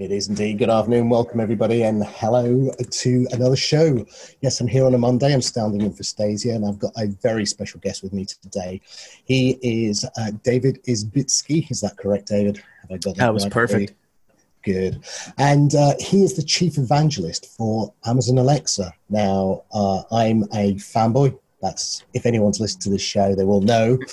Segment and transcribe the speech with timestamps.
[0.00, 0.56] It is indeed.
[0.56, 1.10] Good afternoon.
[1.10, 4.06] Welcome, everybody, and hello to another show.
[4.40, 5.30] Yes, I'm here on a Monday.
[5.30, 8.80] I'm standing in for Stasia, and I've got a very special guest with me today.
[9.26, 11.70] He is uh, David Isbitski.
[11.70, 12.62] Is that correct, David?
[12.80, 13.52] Have I got that, that was right?
[13.52, 13.92] perfect.
[14.62, 15.04] Good.
[15.36, 18.94] And uh, he is the chief evangelist for Amazon Alexa.
[19.10, 23.98] Now, uh, I'm a fanboy that's if anyone's listened to this show, they will know.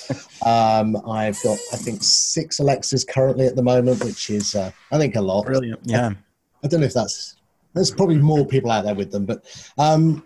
[0.46, 4.98] Um, I've got I think six Alexas currently at the moment, which is uh, I
[4.98, 5.46] think a lot.
[5.46, 5.82] Brilliant.
[5.84, 6.10] Yeah.
[6.10, 6.16] I,
[6.64, 7.36] I, don't know if that's
[7.74, 9.44] there's probably more people out there with them, but
[9.78, 10.24] um,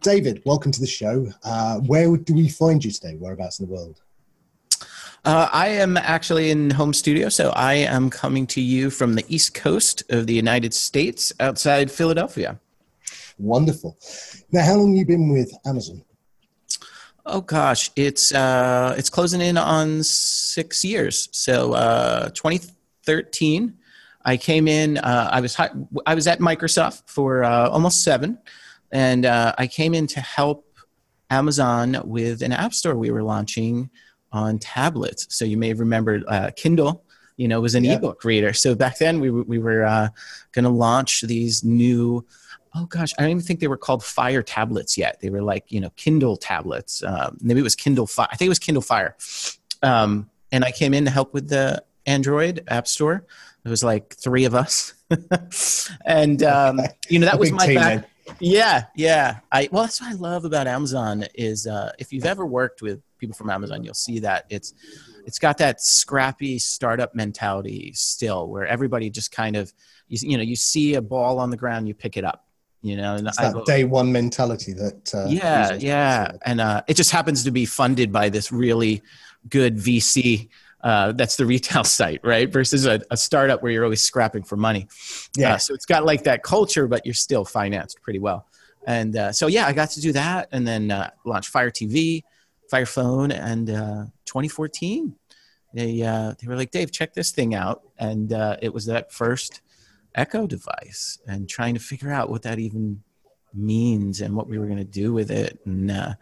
[0.00, 1.28] David, welcome to the show.
[1.44, 3.14] Uh, where do we find you today?
[3.14, 4.02] Whereabouts in the world?
[5.24, 9.24] Uh, I am actually in home studio, so I am coming to you from the
[9.28, 12.60] east coast of the United States, outside Philadelphia.
[13.38, 13.96] Wonderful.
[14.52, 16.02] Now, how long have you been with Amazon?
[17.28, 21.28] Oh gosh, it's uh, it's closing in on six years.
[21.32, 23.76] So uh, 2013,
[24.24, 24.98] I came in.
[24.98, 28.38] Uh, I was I was at Microsoft for uh, almost seven,
[28.92, 30.78] and uh, I came in to help
[31.28, 33.90] Amazon with an app store we were launching
[34.30, 35.26] on tablets.
[35.30, 37.02] So you may have remembered uh, Kindle.
[37.36, 37.98] You know, was an yep.
[37.98, 38.52] ebook reader.
[38.52, 40.10] So back then we we were
[40.52, 42.24] going to launch these new
[42.76, 45.20] oh gosh, I don't even think they were called Fire tablets yet.
[45.20, 47.02] They were like, you know, Kindle tablets.
[47.02, 48.28] Um, maybe it was Kindle Fire.
[48.30, 49.16] I think it was Kindle Fire.
[49.82, 53.24] Um, and I came in to help with the Android App Store.
[53.62, 54.94] There was like three of us,
[56.06, 58.08] and um, you know that was my back.
[58.38, 59.40] Yeah, yeah.
[59.50, 63.00] I well, that's what I love about Amazon is uh, if you've ever worked with
[63.18, 64.74] people from Amazon, you'll see that it's
[65.24, 69.72] it's got that scrappy startup mentality still, where everybody just kind of
[70.06, 72.45] you, you know you see a ball on the ground, you pick it up
[72.86, 76.30] you know and it's that day one mentality that uh, yeah yeah.
[76.44, 79.02] and uh, it just happens to be funded by this really
[79.48, 80.48] good vc
[80.82, 82.52] uh, that's the retail site right?
[82.52, 84.86] Versus a, a, startup where you're always scrapping for money.
[85.36, 85.54] Yeah.
[85.54, 88.46] uh, so it's got like that culture but you're still financed pretty well.
[88.86, 92.22] And uh, so yeah i got to do that and then uh, launch fire tv
[92.70, 95.14] fire phone and 2014
[95.74, 97.82] they they were like dave check this thing out.
[97.98, 98.30] And
[98.62, 99.62] it was that first
[100.16, 103.02] Echo device and trying to figure out what that even
[103.54, 105.58] means and what we were going to do with it.
[105.64, 106.14] And uh,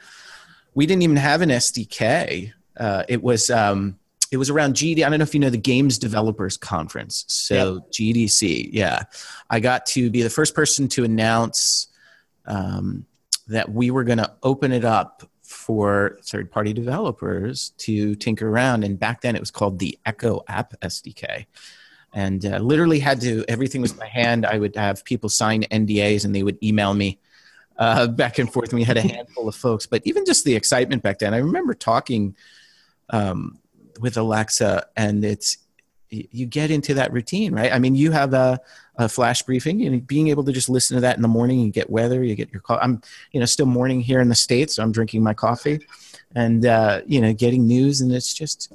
[0.75, 2.53] we didn't even have an SDK.
[2.77, 3.99] Uh, it was um,
[4.31, 5.05] it was around GD.
[5.05, 7.25] I don't know if you know the Games Developers Conference.
[7.28, 7.93] So yep.
[7.93, 9.05] GDC, yeah.
[9.49, 11.88] I got to be the first person to announce
[12.47, 13.06] um,
[13.47, 18.82] that we were going to open it up for third party developers to tinker around.
[18.82, 21.47] And back then it was called the Echo App SDK
[22.15, 24.47] and uh, literally had to everything was by hand.
[24.47, 27.19] I would have people sign ndas and they would email me
[27.77, 28.71] uh, back and forth.
[28.71, 31.39] And we had a handful of folks but even just the excitement back then i
[31.39, 32.35] remember talking
[33.11, 33.59] um,
[34.01, 35.59] with alexa and it's
[36.11, 37.73] you get into that routine right?
[37.73, 38.61] I mean you have a,
[38.97, 41.73] a flash briefing and being able to just listen to that in the morning you
[41.73, 44.77] get weather you get your call i'm you know still morning here in the states
[44.77, 45.85] so i'm drinking my coffee
[46.37, 48.73] and uh, you know getting news and it's just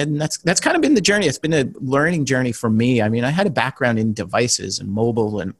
[0.00, 1.26] and that's that's kind of been the journey.
[1.26, 3.02] It's been a learning journey for me.
[3.02, 5.54] I mean, I had a background in devices and mobile, and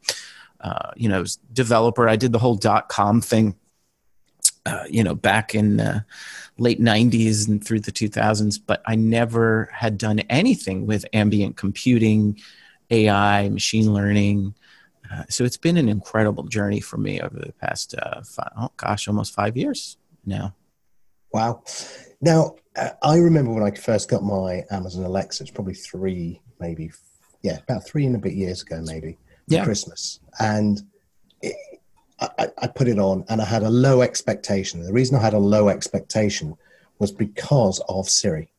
[0.60, 2.08] uh, you know, developer.
[2.08, 3.56] I did the whole dot com thing,
[4.66, 6.04] uh, you know, back in the
[6.58, 8.60] late '90s and through the 2000s.
[8.64, 12.38] But I never had done anything with ambient computing,
[12.90, 14.54] AI, machine learning.
[15.12, 18.70] Uh, so it's been an incredible journey for me over the past, uh, five, oh
[18.78, 20.54] gosh, almost five years now.
[21.32, 21.64] Wow.
[22.20, 26.90] Now, uh, I remember when I first got my Amazon Alexa, it's probably three, maybe,
[27.42, 29.64] yeah, about three and a bit years ago, maybe, yeah.
[29.64, 30.20] Christmas.
[30.40, 30.80] And
[31.42, 31.54] it,
[32.20, 34.82] I, I put it on and I had a low expectation.
[34.82, 36.56] The reason I had a low expectation
[36.98, 38.50] was because of Siri.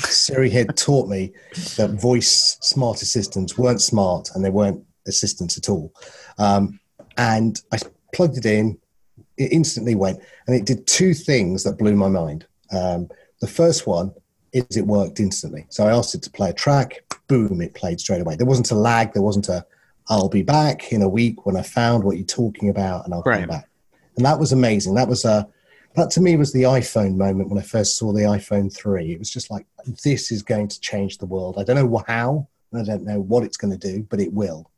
[0.00, 1.32] Siri had taught me
[1.76, 5.92] that voice smart assistants weren't smart and they weren't assistants at all.
[6.38, 6.78] Um,
[7.16, 7.78] and I
[8.14, 8.78] plugged it in,
[9.36, 12.46] it instantly went, and it did two things that blew my mind.
[12.72, 13.08] Um,
[13.40, 14.12] the first one
[14.52, 15.66] is it worked instantly.
[15.68, 18.36] So I asked it to play a track, boom, it played straight away.
[18.36, 19.66] There wasn't a lag, there wasn't a
[20.08, 23.22] I'll be back in a week when I found what you're talking about and I'll
[23.22, 23.40] right.
[23.40, 23.68] come back.
[24.16, 24.94] And that was amazing.
[24.94, 25.48] That was a
[25.94, 29.12] that to me was the iPhone moment when I first saw the iPhone 3.
[29.12, 29.66] It was just like
[30.04, 31.56] this is going to change the world.
[31.58, 34.70] I don't know how, I don't know what it's going to do, but it will.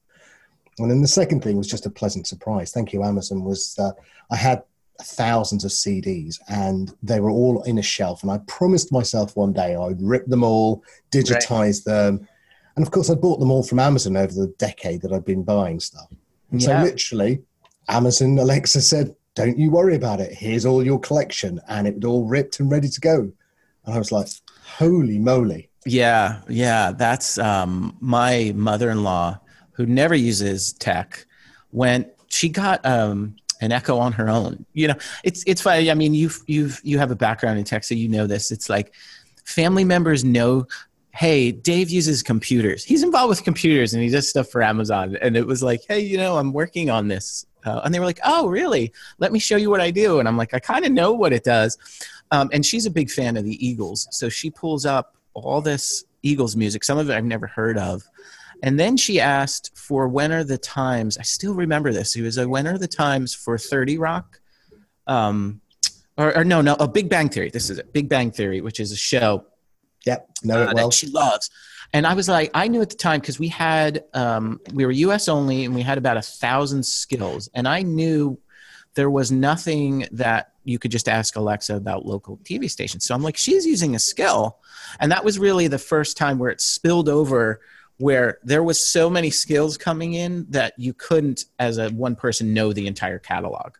[0.79, 2.71] And then the second thing was just a pleasant surprise.
[2.73, 3.43] Thank you, Amazon.
[3.43, 3.93] Was uh,
[4.31, 4.63] I had
[5.03, 8.23] thousands of CDs and they were all in a shelf.
[8.23, 11.93] And I promised myself one day I'd rip them all, digitize right.
[11.93, 12.29] them.
[12.77, 15.43] And of course, I bought them all from Amazon over the decade that I've been
[15.43, 16.09] buying stuff.
[16.51, 16.81] Yeah.
[16.81, 17.43] so, literally,
[17.89, 20.33] Amazon Alexa said, Don't you worry about it.
[20.33, 21.61] Here's all your collection.
[21.69, 23.33] And it was all ripped and ready to go.
[23.85, 24.29] And I was like,
[24.65, 25.71] Holy moly.
[25.87, 26.93] Yeah, yeah.
[26.93, 29.41] That's um, my mother in law
[29.73, 31.25] who never uses tech,
[31.73, 32.09] went.
[32.29, 34.65] She got um, an Echo on her own.
[34.73, 34.95] You know,
[35.25, 35.91] it's it's funny.
[35.91, 38.51] I mean, you've you've you have a background in tech, so you know this.
[38.51, 38.93] It's like
[39.45, 40.67] family members know
[41.19, 42.85] hey, Dave uses computers.
[42.85, 45.17] He's involved with computers and he does stuff for Amazon.
[45.21, 47.45] And it was like, hey, you know, I'm working on this.
[47.65, 48.93] Uh, and they were like, oh, really?
[49.19, 50.21] Let me show you what I do.
[50.21, 51.77] And I'm like, I kind of know what it does.
[52.31, 54.07] Um, and she's a big fan of the Eagles.
[54.13, 58.05] So she pulls up all this Eagles music, some of it I've never heard of.
[58.63, 62.17] And then she asked for when are the times, I still remember this.
[62.17, 64.41] It was a when are the times for 30 Rock?
[65.07, 65.61] Um,
[66.17, 67.51] or, or no, no, a Big Bang Theory.
[67.51, 69.45] This is it, Big Bang Theory, which is a show
[70.07, 70.89] Yep, know it uh, well.
[70.89, 71.51] That she loves.
[71.93, 74.93] And I was like, I knew at the time because we had, um, we were
[74.93, 77.49] US only and we had about a thousand skills.
[77.55, 78.39] And I knew
[78.95, 83.07] there was nothing that you could just ask Alexa about local TV stations.
[83.07, 84.59] So I'm like, she's using a skill.
[85.01, 87.61] And that was really the first time where it spilled over
[87.99, 92.55] where there was so many skills coming in that you couldn't as a one person
[92.55, 93.75] know the entire catalog.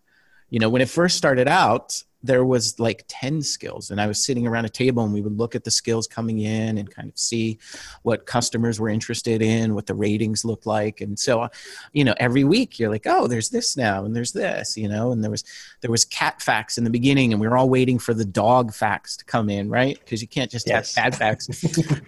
[0.51, 4.25] You know when it first started out there was like 10 skills and i was
[4.25, 7.09] sitting around a table and we would look at the skills coming in and kind
[7.09, 7.59] of see
[8.03, 11.01] what customers were interested in what the ratings looked like.
[11.01, 11.49] And so
[11.93, 15.13] you know every week you're like oh there's this now and there's this you know?
[15.13, 15.45] And there was
[15.81, 18.73] there was cat facts in the beginning and we were all waiting for the dog
[18.75, 19.99] facts to come in right?
[19.99, 20.95] Because you can't just yes.
[20.95, 21.49] have cat facts.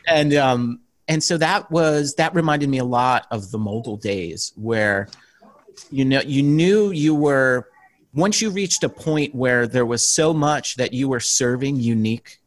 [0.07, 0.81] And um
[1.11, 5.09] and so that was that reminded me a lot of the mogul days where
[5.91, 7.69] you know you knew you were
[8.15, 12.39] once you reached a point where there was so much that you were serving unique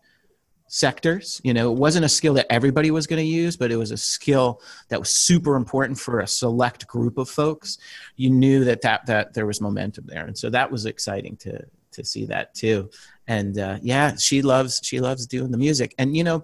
[0.68, 3.76] sectors you know it wasn't a skill that everybody was going to use but it
[3.76, 7.78] was a skill that was super important for a select group of folks.
[8.16, 10.26] You knew that that that there was momentum there.
[10.26, 12.90] And so that was exciting to to see that too.
[13.28, 15.94] And uh, yeah she loves she loves doing the music.
[16.00, 16.44] And you know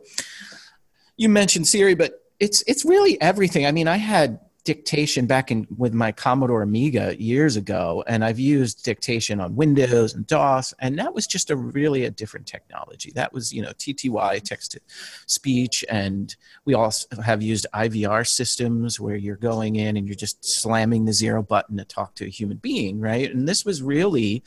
[1.20, 4.40] you mentioned siri but it's it's really everything i mean i had
[4.70, 10.14] dictation back in with my Commodore Amiga years ago, and I've used dictation on Windows
[10.14, 13.12] and DOS, and that was just a really a different technology.
[13.16, 14.82] That was you know TTY text to
[15.26, 16.36] speech, and
[16.66, 21.14] we also have used IVR systems where you're going in and you're just slamming the
[21.14, 23.34] zero button to talk to a human being, right?
[23.34, 24.44] And this was really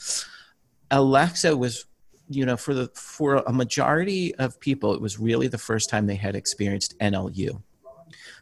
[0.93, 1.87] Alexa was
[2.29, 6.07] you know for the for a majority of people it was really the first time
[6.07, 7.61] they had experienced NLU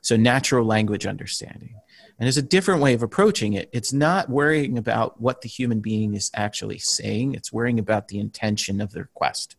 [0.02, 1.74] so, natural language understanding.
[2.18, 3.70] And there's a different way of approaching it.
[3.72, 8.18] It's not worrying about what the human being is actually saying, it's worrying about the
[8.18, 9.56] intention of the request.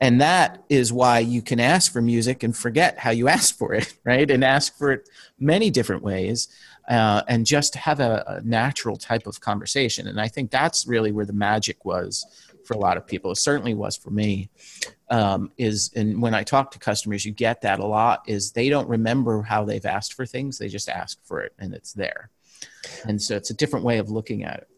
[0.00, 3.74] And that is why you can ask for music and forget how you asked for
[3.74, 4.28] it, right?
[4.30, 5.08] And ask for it
[5.38, 6.48] many different ways
[6.88, 10.08] uh, and just have a, a natural type of conversation.
[10.08, 12.26] And I think that's really where the magic was
[12.66, 13.30] for a lot of people.
[13.30, 14.50] It certainly was for me.
[15.10, 18.22] Um, is and when I talk to customers, you get that a lot.
[18.26, 21.74] Is they don't remember how they've asked for things; they just ask for it, and
[21.74, 22.30] it's there.
[23.04, 24.68] And so it's a different way of looking at it.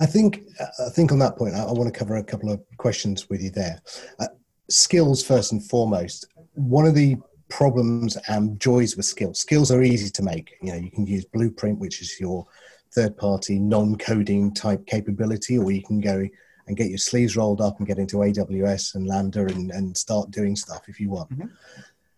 [0.00, 0.44] I think
[0.84, 3.42] I think on that point, I, I want to cover a couple of questions with
[3.42, 3.80] you there.
[4.18, 4.28] Uh,
[4.68, 6.26] skills first and foremost.
[6.54, 7.16] One of the
[7.48, 9.38] problems and joys with skills.
[9.38, 10.56] Skills are easy to make.
[10.62, 12.46] You know, you can use Blueprint, which is your
[12.94, 16.26] third-party non-coding type capability, or you can go
[16.66, 20.30] and get your sleeves rolled up and get into AWS and Lambda and, and start
[20.30, 21.30] doing stuff if you want.
[21.30, 21.46] Mm-hmm.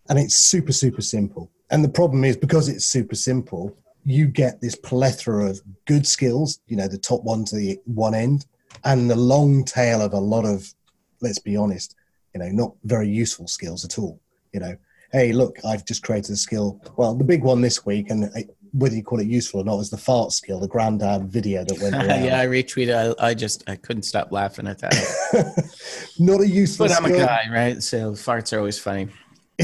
[0.09, 1.50] And it's super, super simple.
[1.71, 6.61] And the problem is because it's super simple, you get this plethora of good skills,
[6.67, 8.47] you know, the top one to the one end,
[8.85, 10.73] and the long tail of a lot of,
[11.21, 11.95] let's be honest,
[12.35, 14.19] you know, not very useful skills at all.
[14.52, 14.76] You know,
[15.12, 16.81] hey, look, I've just created a skill.
[16.97, 18.31] Well, the big one this week, and
[18.78, 21.80] whether you call it useful or not, is the fart skill, the granddad video that
[21.80, 22.25] went around.
[22.25, 23.16] yeah, I retweeted.
[23.18, 25.73] I, I, just I couldn't stop laughing at that.
[26.18, 26.88] not a useful.
[26.88, 27.25] Skill but I'm skill.
[27.25, 27.82] a guy, right?
[27.82, 29.08] So farts are always funny.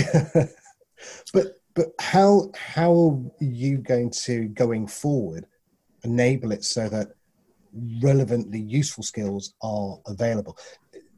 [1.33, 5.47] but but how how are you going to going forward
[6.02, 7.09] enable it so that
[8.02, 10.59] relevantly useful skills are available?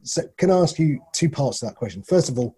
[0.03, 2.03] So can I ask you two parts to that question?
[2.03, 2.56] First of all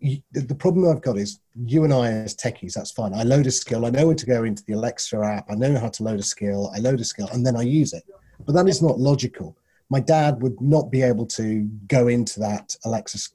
[0.00, 3.12] the problem I've got is you and I as techies, that's fine.
[3.14, 5.78] I load a skill, I know where to go into the Alexa app, I know
[5.78, 8.04] how to load a skill, I load a skill, and then I use it.
[8.46, 9.56] But that is not logical.
[9.90, 13.30] My dad would not be able to go into that Alexa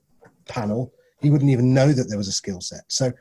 [0.48, 0.92] panel.
[1.22, 2.84] He wouldn't even know that there was a skill set.
[2.88, 3.12] So,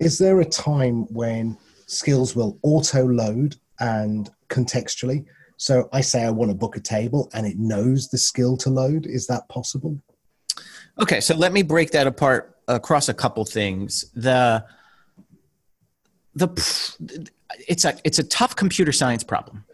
[0.00, 5.24] is there a time when skills will auto load and contextually?
[5.56, 8.70] So, I say I want to book a table and it knows the skill to
[8.70, 9.06] load.
[9.06, 10.00] Is that possible?
[11.00, 14.04] Okay, so let me break that apart across a couple things.
[14.14, 14.64] The
[16.34, 16.48] the
[17.68, 19.64] it's a it's a tough computer science problem.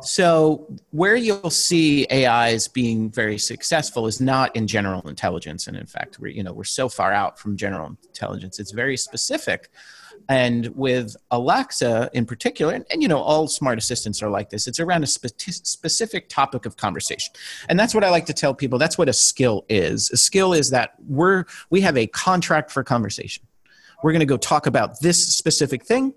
[0.00, 5.86] So where you'll see AIs being very successful is not in general intelligence, and in
[5.86, 8.58] fact, we're you know we're so far out from general intelligence.
[8.58, 9.70] It's very specific
[10.28, 14.66] And with Alexa in particular, and, and, you know, all smart assistants are like this,
[14.66, 17.32] it's around a spe- specific topic of conversation.
[17.68, 18.78] And that's what I like to tell people.
[18.78, 20.10] That's what a skill is.
[20.10, 23.46] A skill is that we're, we have a contract for conversation.
[24.02, 26.12] We're going to go talk about this specific thing.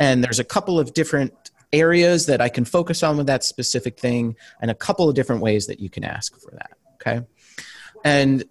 [0.00, 3.98] And there's a couple of different areas that I can focus on with that specific
[3.98, 6.72] thing, and a couple of different ways that you can ask for that.
[6.94, 7.24] Okay.
[8.04, 8.44] And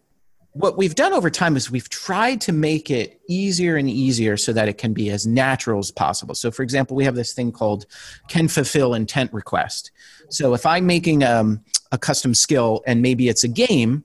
[0.53, 4.51] what we've done over time is we've tried to make it easier and easier so
[4.51, 6.35] that it can be as natural as possible.
[6.35, 7.85] So, for example, we have this thing called
[8.27, 9.91] can fulfill intent request.
[10.29, 14.03] So, if I'm making um, a custom skill and maybe it's a game,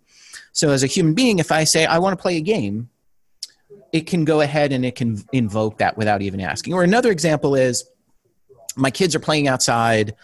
[0.52, 2.90] so as a human being, if I say I want to play a game,
[3.92, 6.74] it can go ahead and it can invoke that without even asking.
[6.74, 7.84] Or another example is
[8.76, 10.14] my kids are playing outside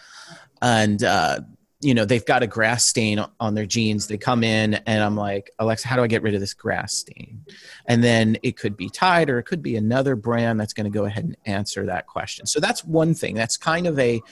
[0.61, 1.41] and uh,
[1.83, 4.07] you know they've got a grass stain on their jeans.
[4.07, 6.95] They come in and i'm like alexa how do i get rid of this grass
[6.95, 7.45] stain?
[7.87, 10.97] And then it could be tide or it could be another brand that's going to
[10.97, 12.47] go ahead and answer that question.
[12.47, 13.35] So that's one thing.
[13.35, 14.23] That's kind of a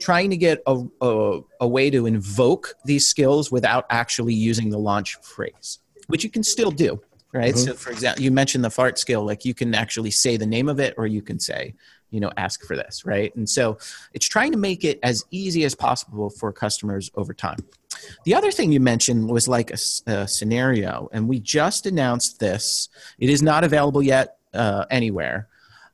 [0.00, 4.78] trying to get a, a, a way to invoke these skills without actually using the
[4.78, 7.00] launch phrase which you can still do
[7.32, 7.54] right?
[7.54, 7.64] Mm-hmm.
[7.64, 10.68] so for example you mentioned the fart skill like you can actually say the name
[10.68, 11.74] of it or you can say
[12.12, 13.76] you know ask for this right and so
[14.12, 17.58] it's trying to make it as easy as possible for customers over time
[18.24, 22.88] the other thing you mentioned was like a, a scenario and we just announced this
[23.18, 25.48] it is not available yet uh, anywhere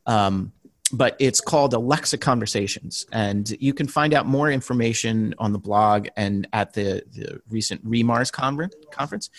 [0.07, 0.53] um,
[0.93, 6.09] but it's called Alexa Conversations, and you can find out more information on the blog
[6.17, 9.31] and at the, the recent re:MARS conference.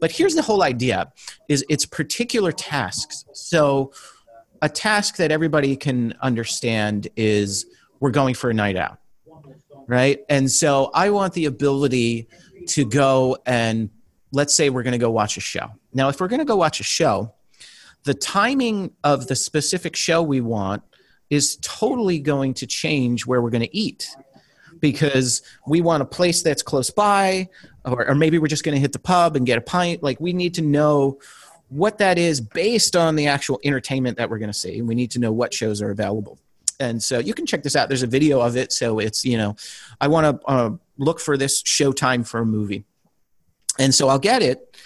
[0.00, 1.12] But here's the whole idea:
[1.48, 3.24] is it's particular tasks.
[3.32, 3.92] So
[4.62, 7.66] a task that everybody can understand is
[8.00, 8.98] we're going for a night out
[9.88, 10.20] right?
[10.28, 12.28] And so i want the ability
[12.68, 13.90] to go and
[14.30, 15.70] let's say we're going to go watch a show.
[15.92, 17.34] Now if we're going to go watch a show
[18.04, 20.82] the timing of the specific show we want
[21.30, 24.08] is totally going to change where we're going to eat
[24.78, 27.48] because we want a place that's close by
[27.84, 30.02] or, or maybe we're just going to hit the pub and get a pint.
[30.02, 31.18] Like we need to know
[31.68, 34.82] what that is based on the actual entertainment that we're going to see.
[34.82, 36.38] We need to know what shows are available.
[36.80, 37.88] And so you can check this out.
[37.88, 38.72] There's a video of it.
[38.72, 39.56] So it's, you know,
[40.00, 42.84] I want to uh, look for this showtime for a movie.
[43.78, 44.76] And so I'll get it.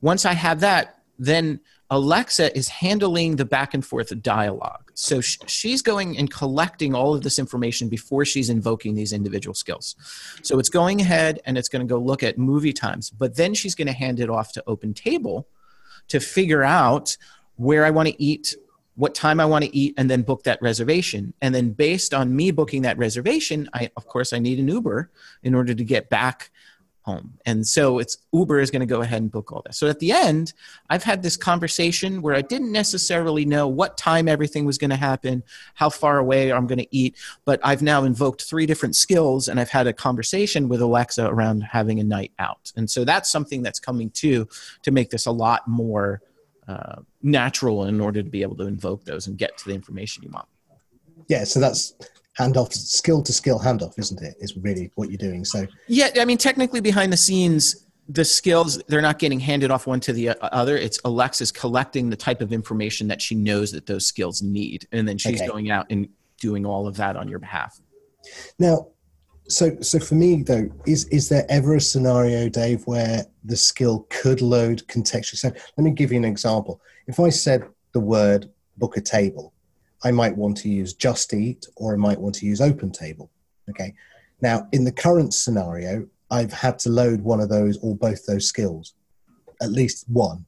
[0.00, 1.60] Once I have that, then
[1.90, 4.90] Alexa is handling the back and forth dialogue.
[4.94, 9.54] So sh- she's going and collecting all of this information before she's invoking these individual
[9.54, 9.96] skills.
[10.42, 13.52] So it's going ahead and it's going to go look at movie times, but then
[13.54, 15.44] she's going to hand it off to OpenTable
[16.08, 17.16] to figure out
[17.56, 18.54] where I want to eat,
[18.96, 21.32] what time I want to eat, and then book that reservation.
[21.40, 25.10] And then based on me booking that reservation, I of course I need an Uber
[25.42, 26.50] in order to get back
[27.02, 27.38] home.
[27.46, 29.74] And so it's Uber is going to go ahead and book all that.
[29.74, 30.52] So at the end,
[30.88, 34.96] I've had this conversation where I didn't necessarily know what time everything was going to
[34.96, 35.42] happen,
[35.74, 39.58] how far away I'm going to eat, but I've now invoked three different skills and
[39.58, 42.72] I've had a conversation with Alexa around having a night out.
[42.76, 44.48] And so that's something that's coming too
[44.82, 46.22] to make this a lot more
[46.68, 50.22] uh, natural in order to be able to invoke those and get to the information
[50.22, 50.46] you want.
[51.28, 51.94] Yeah, so that's
[52.38, 54.34] handoff, skill to skill handoff, isn't it?
[54.40, 55.44] Is really what you're doing.
[55.44, 59.86] So yeah, I mean, technically behind the scenes, the skills they're not getting handed off
[59.86, 60.76] one to the other.
[60.76, 65.06] It's Alexa's collecting the type of information that she knows that those skills need, and
[65.06, 65.48] then she's okay.
[65.48, 66.08] going out and
[66.40, 67.80] doing all of that on your behalf.
[68.58, 68.88] Now,
[69.48, 74.06] so so for me though, is is there ever a scenario, Dave, where the skill
[74.10, 75.36] could load contextually?
[75.36, 76.80] So let me give you an example.
[77.06, 79.52] If I said the word book a table,
[80.04, 83.28] I might want to use Just Eat or I might want to use OpenTable.
[83.70, 83.94] Okay.
[84.40, 88.46] Now, in the current scenario, I've had to load one of those or both those
[88.46, 88.94] skills,
[89.60, 90.44] at least one.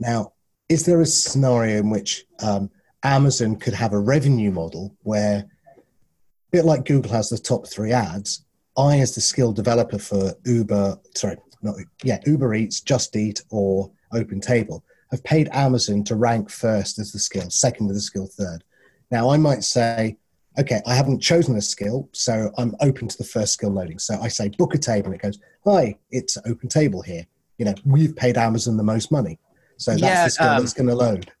[0.00, 0.32] Now,
[0.68, 2.70] is there a scenario in which um,
[3.02, 7.92] Amazon could have a revenue model where, a bit like Google has the top three
[7.92, 8.44] ads,
[8.76, 13.90] I, as the skill developer for Uber, sorry, not yeah, Uber Eats, Just Eat, or
[14.12, 18.64] OpenTable, have paid Amazon to rank first as the skill, second as the skill, third.
[19.10, 20.16] Now, I might say,
[20.58, 23.98] okay, I haven't chosen a skill, so I'm open to the first skill loading.
[23.98, 27.26] So I say book a table, and it goes, hi, it's open table here.
[27.58, 29.38] You know, we've paid Amazon the most money.
[29.76, 31.32] So that's yeah, the skill um, that's going to load.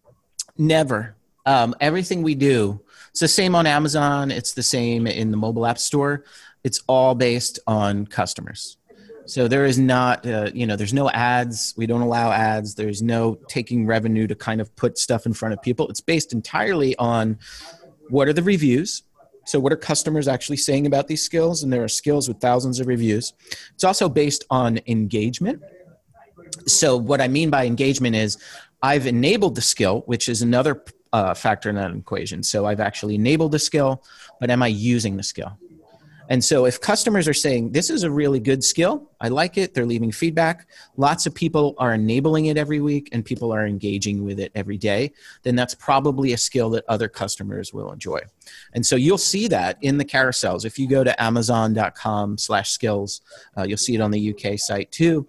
[0.58, 1.14] Never.
[1.46, 5.66] Um, everything we do, it's the same on Amazon, it's the same in the mobile
[5.66, 6.24] app store.
[6.62, 8.76] It's all based on customers.
[9.30, 11.72] So there is not, uh, you know, there's no ads.
[11.76, 12.74] We don't allow ads.
[12.74, 15.88] There's no taking revenue to kind of put stuff in front of people.
[15.88, 17.38] It's based entirely on
[18.08, 19.04] what are the reviews.
[19.44, 21.62] So what are customers actually saying about these skills?
[21.62, 23.32] And there are skills with thousands of reviews.
[23.72, 25.62] It's also based on engagement.
[26.66, 28.36] So what I mean by engagement is
[28.82, 30.82] I've enabled the skill, which is another
[31.12, 32.42] uh, factor in that equation.
[32.42, 34.02] So I've actually enabled the skill,
[34.40, 35.56] but am I using the skill?
[36.30, 39.74] And so if customers are saying, this is a really good skill, I like it,
[39.74, 44.24] they're leaving feedback, lots of people are enabling it every week and people are engaging
[44.24, 45.10] with it every day,
[45.42, 48.20] then that's probably a skill that other customers will enjoy.
[48.74, 50.64] And so you'll see that in the carousels.
[50.64, 53.22] If you go to amazon.com slash skills,
[53.58, 55.26] uh, you'll see it on the UK site too.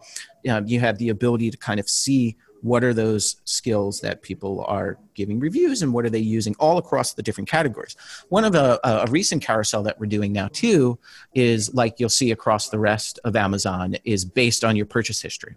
[0.48, 4.64] Uh, you have the ability to kind of see what are those skills that people
[4.68, 7.96] are giving reviews and what are they using all across the different categories.
[8.30, 10.98] One of a, a, recent carousel that we're doing now too
[11.34, 15.56] is like you'll see across the rest of amazon is based on your purchase history.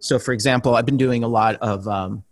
[0.00, 2.24] So for example i've been doing a lot of um,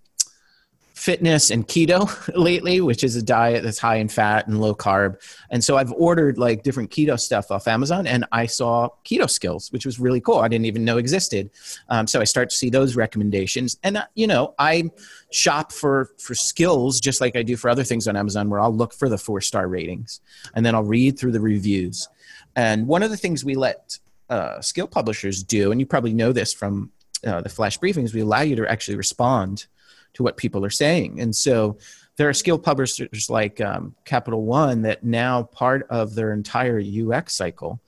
[1.06, 2.02] fitness and keto
[2.36, 5.16] lately, which is a diet that's high in fat and low carb.
[5.50, 9.70] And so I've ordered like different keto stuff off Amazon and I saw keto skills,
[9.70, 10.38] which was really cool.
[10.38, 11.50] I didn't even know existed.
[11.90, 13.78] Um, so I start to see those recommendations.
[13.84, 14.90] And, uh, you know, I
[15.30, 18.74] shop for, for skills just like I do for other things on Amazon where I'll
[18.74, 20.20] look for the four star ratings
[20.56, 22.08] and then I'll read through the reviews.
[22.56, 23.96] And one of the things we let
[24.28, 26.90] uh, skill publishers do, and you probably know this from
[27.24, 29.68] uh, the flash briefings, we allow you to actually respond
[30.16, 31.20] to what people are saying.
[31.20, 31.76] And so
[32.16, 37.36] there are skill publishers like um, Capital One that now part of their entire UX
[37.36, 37.80] cycle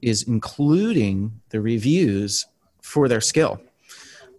[0.00, 2.46] is including the reviews
[2.80, 3.60] for their skill.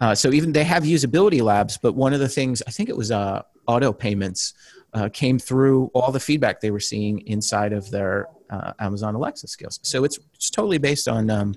[0.01, 2.97] Uh, so even they have usability labs, but one of the things I think it
[2.97, 4.53] was uh, auto payments
[4.93, 9.47] uh, came through all the feedback they were seeing inside of their uh, Amazon Alexa
[9.47, 9.79] skills.
[9.83, 11.53] So it's, it's totally based on um,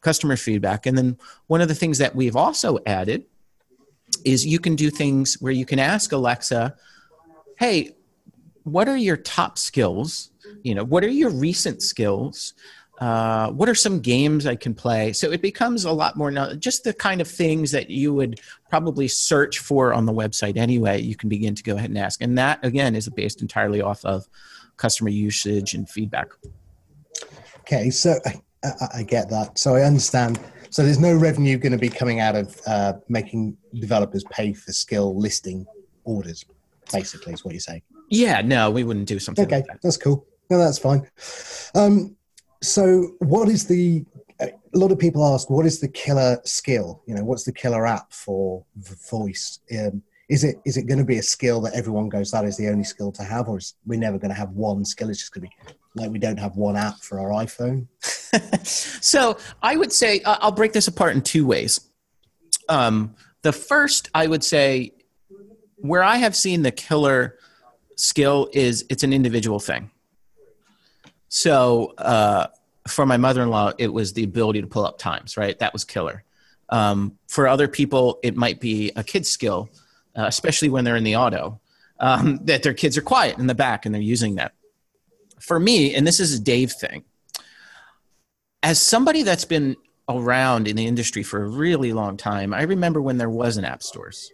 [0.00, 0.86] customer feedback.
[0.86, 3.24] And then one of the things that we've also added
[4.24, 6.74] is you can do things where you can ask Alexa,
[7.58, 7.94] hey,
[8.64, 10.30] what are your top skills?
[10.62, 12.54] You know, what are your recent skills?
[13.00, 15.12] Uh, what are some games I can play?
[15.12, 18.40] So it becomes a lot more now, just the kind of things that you would
[18.70, 21.00] probably search for on the website anyway.
[21.00, 24.04] You can begin to go ahead and ask, and that again is based entirely off
[24.04, 24.28] of
[24.76, 26.28] customer usage and feedback.
[27.60, 29.58] Okay, so I, I, I get that.
[29.58, 30.38] So I understand
[30.74, 34.72] so there's no revenue going to be coming out of uh, making developers pay for
[34.72, 35.64] skill listing
[36.02, 36.44] orders.
[36.92, 37.82] Basically, is what you're saying.
[38.08, 39.44] Yeah, no, we wouldn't do something.
[39.46, 39.78] Okay, like that.
[39.84, 40.26] that's cool.
[40.50, 41.08] No, that's fine.
[41.76, 42.16] Um,
[42.60, 44.04] so, what is the?
[44.40, 47.04] A lot of people ask, what is the killer skill?
[47.06, 48.64] You know, what's the killer app for
[49.08, 49.60] voice?
[49.78, 52.56] Um, is it is it going to be a skill that everyone goes that is
[52.56, 55.08] the only skill to have, or is we're never going to have one skill?
[55.08, 57.86] It's just going to be like we don't have one app for our iPhone.
[58.64, 61.80] so I would say I'll break this apart in two ways.
[62.68, 64.92] Um, the first, I would say,
[65.76, 67.38] where I have seen the killer
[67.96, 69.90] skill is it's an individual thing.
[71.28, 72.46] So uh,
[72.88, 75.36] for my mother-in-law, it was the ability to pull up times.
[75.36, 76.24] Right, that was killer.
[76.70, 79.68] Um, for other people, it might be a kid skill,
[80.16, 81.60] uh, especially when they're in the auto.
[82.00, 84.52] Um, that their kids are quiet in the back and they're using that.
[85.44, 87.04] For me, and this is a Dave thing,
[88.62, 89.76] as somebody that's been
[90.08, 93.82] around in the industry for a really long time, I remember when there wasn't app
[93.82, 94.32] stores.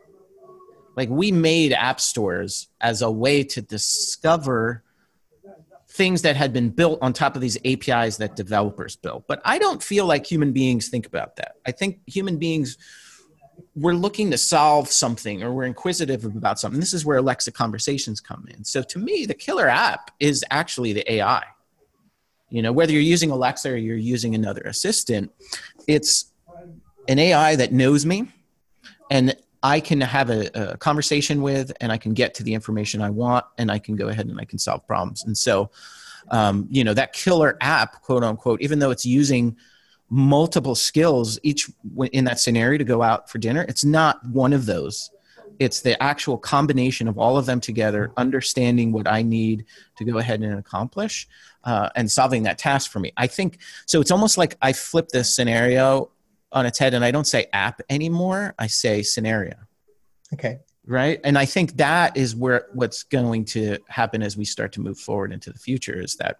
[0.96, 4.84] Like we made app stores as a way to discover
[5.88, 9.24] things that had been built on top of these APIs that developers built.
[9.26, 11.56] But I don't feel like human beings think about that.
[11.66, 12.78] I think human beings
[13.76, 16.80] we're looking to solve something or we're inquisitive about something.
[16.80, 18.64] This is where Alexa conversations come in.
[18.64, 21.44] So to me, the killer app is actually the AI
[22.50, 25.32] you know whether you're using alexa or you're using another assistant
[25.86, 26.32] it's
[27.08, 28.28] an ai that knows me
[29.10, 33.00] and i can have a, a, conversation with and i can get to the information
[33.00, 35.70] i want and i can go ahead and i can solve problems and so
[36.32, 39.56] um, you know that killer app quote unquote even though it's using
[40.10, 41.70] multiple skills each
[42.12, 45.10] in that scenario to go out for dinner it's not one of those.
[45.60, 50.18] It's the actual combination of all of them together understanding what i need to go
[50.18, 51.28] ahead and accomplish
[51.64, 53.12] uh, and solving that task for me.
[53.16, 56.10] I think so it's almost like i flip this scenario
[56.50, 59.54] on its head and i don't say app anymore i say scenario.
[60.32, 60.58] Okay.
[60.86, 61.20] Right?
[61.22, 64.98] And i think that is where what's going to happen as we start to move
[64.98, 66.38] forward into the future is that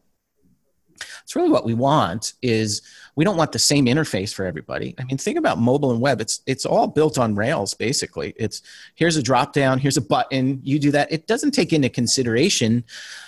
[1.22, 2.82] it's really what we want is
[3.16, 4.94] we don't want the same interface for everybody.
[4.98, 6.20] I mean think about mobile and web.
[6.20, 8.34] It's it's all built on rails basically.
[8.36, 8.62] It's
[8.94, 11.10] here's a drop down here's a button you do that.
[11.12, 12.84] It doesn't take into consideration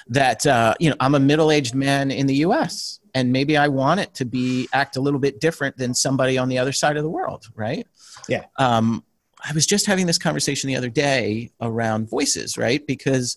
[0.08, 4.00] that uh, you know i'm a middle-aged man in the us and maybe i want
[4.00, 7.02] it to be act a little bit different than somebody on the other side of
[7.02, 7.86] the world right?
[8.28, 8.44] Yeah.
[8.58, 9.04] Um,
[9.44, 12.86] i was just having this conversation the other day around voices right?
[12.86, 13.36] Because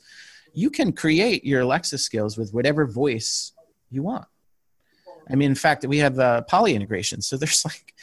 [0.54, 3.52] you can create your alexa skills with whatever voice
[3.89, 4.26] you want.
[5.30, 7.21] I mean, in fact, we have uh, Polly integration.
[7.21, 7.93] So there's like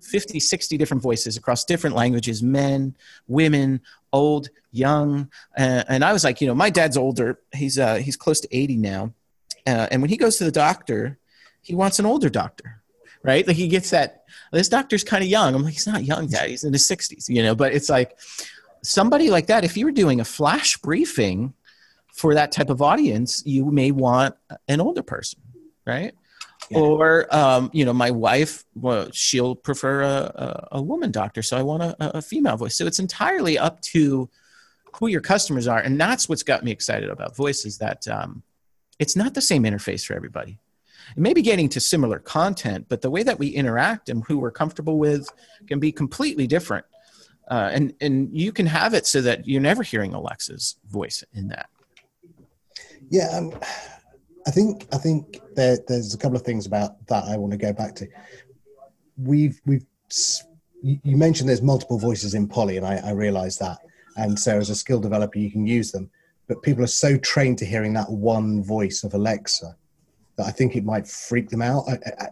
[0.00, 2.96] 50, 60 different voices across different languages men,
[3.28, 3.80] women,
[4.12, 5.30] old, young.
[5.56, 7.38] Uh, and I was like, you know, my dad's older.
[7.54, 9.12] He's, uh, he's close to 80 now.
[9.66, 11.18] Uh, and when he goes to the doctor,
[11.60, 12.82] he wants an older doctor,
[13.22, 13.46] right?
[13.46, 15.54] Like he gets that, this doctor's kind of young.
[15.54, 16.50] I'm like, he's not young, dad.
[16.50, 18.18] He's in his 60s, you know, but it's like
[18.82, 21.54] somebody like that, if you were doing a flash briefing
[22.12, 24.34] for that type of audience, you may want
[24.68, 25.40] an older person,
[25.86, 26.14] right?
[26.70, 26.78] Yeah.
[26.78, 31.56] Or, um, you know, my wife, well, she'll prefer a, a, a woman doctor, so
[31.56, 32.76] I want a, a, female voice.
[32.76, 34.30] So it's entirely up to
[34.94, 38.42] who your customers are, and that's what's got me excited about voice is that um,
[38.98, 40.58] it's not the same interface for everybody.
[41.16, 44.38] It may be getting to similar content, but the way that we interact and who
[44.38, 45.28] we're comfortable with
[45.66, 46.86] can be completely different.
[47.50, 51.48] Uh, and and you can have it so that you're never hearing Alexa's voice in
[51.48, 51.68] that.
[53.12, 53.52] Yeah, um,
[54.46, 57.58] I think I think there, there's a couple of things about that I want to
[57.58, 58.08] go back to.
[59.18, 59.84] We've we've
[60.82, 63.78] you mentioned there's multiple voices in Polly, and I, I realize that.
[64.16, 66.10] And so, as a skill developer, you can use them.
[66.48, 69.76] But people are so trained to hearing that one voice of Alexa
[70.36, 71.84] that I think it might freak them out.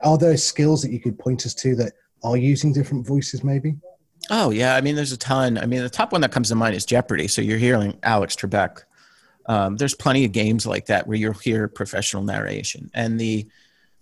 [0.03, 1.93] Are there skills that you could point us to that
[2.25, 3.77] are using different voices, maybe?
[4.31, 5.59] Oh yeah, I mean, there's a ton.
[5.59, 7.29] I mean, the top one that comes to mind is Jeopardy.
[7.29, 8.85] So you're hearing Alex Trebek
[9.46, 13.46] um, there's plenty of games like that where you'll hear professional narration, and the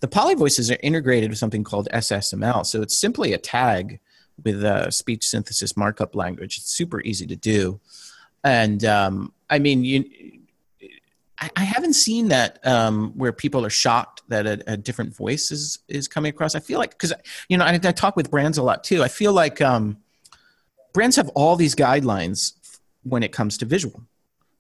[0.00, 2.64] the Polly voices are integrated with something called SSML.
[2.64, 3.98] So it's simply a tag
[4.44, 6.58] with a speech synthesis markup language.
[6.58, 7.80] It's super easy to do,
[8.44, 10.04] and um, I mean you.
[11.54, 15.78] I, haven't seen that um, where people are shocked that a, a, different voice is,
[15.86, 16.56] is coming across.
[16.56, 17.12] I feel like because
[17.48, 19.04] you know I, I, talk with brands a lot too.
[19.04, 19.98] I feel like um,
[20.92, 22.54] brands have all these guidelines
[23.04, 24.02] when it comes to visual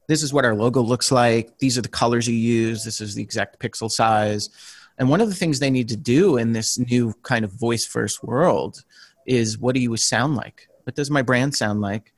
[0.08, 1.58] this is what our logo looks like.
[1.58, 2.82] These are the colors you use.
[2.82, 4.50] This is the exact pixel size.
[4.98, 7.86] And one of the things they need to do in this new kind of voice
[7.86, 8.82] first world
[9.26, 10.68] is what do you sound like?
[10.84, 12.12] What does my brand sound like?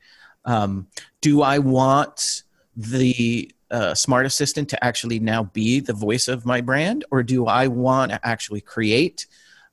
[0.45, 0.87] Um,
[1.19, 2.43] do I want
[2.75, 7.45] the uh, smart assistant to actually now be the voice of my brand, or do
[7.45, 9.27] I want to actually create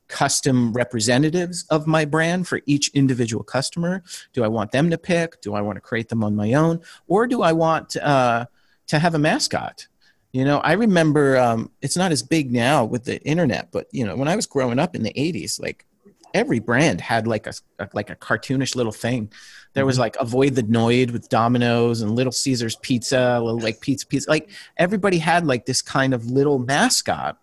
[0.08, 4.02] custom representatives of my brand for each individual customer?
[4.32, 5.40] Do I want them to pick?
[5.40, 6.80] Do I want to create them on my own?
[7.06, 8.46] Or do I want uh,
[8.88, 9.86] to have a mascot?
[10.32, 14.04] You know, I remember um, it's not as big now with the internet, but you
[14.04, 15.86] know, when I was growing up in the '80s, like
[16.34, 19.32] every brand had like a, a like a cartoonish little thing.
[19.72, 20.02] There was mm-hmm.
[20.02, 24.28] like avoid the Noid with Domino's and Little Caesars Pizza, little like pizza pizza.
[24.28, 27.38] Like everybody had like this kind of little mascot,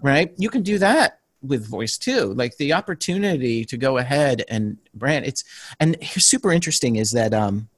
[0.00, 0.32] right?
[0.38, 2.34] You can do that with voice too.
[2.34, 5.44] Like the opportunity to go ahead and brand it's
[5.78, 7.68] and super interesting is that um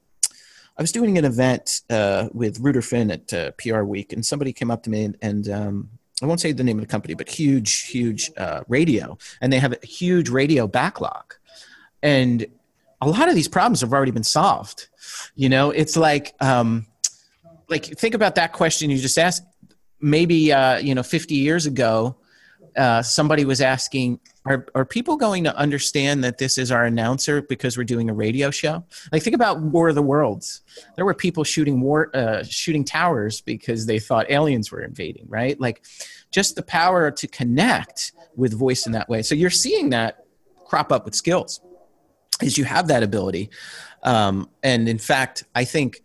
[0.77, 4.51] i was doing an event uh with Ruder Finn at uh, pr week and somebody
[4.51, 5.89] came up to me and, and um
[6.21, 9.59] i won't say the name of the company but huge huge uh, radio and they
[9.59, 11.35] have a huge radio backlog.
[12.01, 12.45] And
[12.99, 14.87] a lot of these problems have already been solved.
[15.35, 16.87] You know it's like um
[17.69, 19.43] like think about that question you just asked.
[20.01, 22.17] Maybe uh you know 50 years ago
[22.77, 27.41] uh, somebody was asking, are, are people going to understand that this is our announcer
[27.41, 28.83] because we're doing a radio show?
[29.11, 30.61] Like, think about War of the Worlds.
[30.95, 35.59] There were people shooting war, uh, shooting towers because they thought aliens were invading, right?
[35.59, 35.85] Like,
[36.31, 39.21] just the power to connect with voice in that way.
[39.21, 40.25] So you're seeing that
[40.65, 41.61] crop up with skills,
[42.41, 43.49] is you have that ability.
[44.01, 46.03] Um, and in fact, I think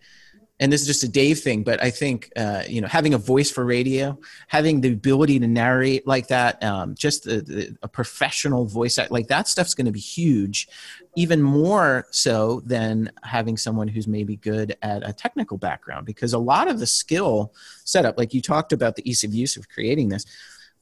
[0.60, 3.18] and this is just a Dave thing, but I think uh, you know having a
[3.18, 4.18] voice for radio,
[4.48, 9.46] having the ability to narrate like that, um, just the, a professional voice like that
[9.46, 10.68] stuff's going to be huge,
[11.16, 16.38] even more so than having someone who's maybe good at a technical background, because a
[16.38, 20.08] lot of the skill setup, like you talked about the ease of use of creating
[20.08, 20.24] this,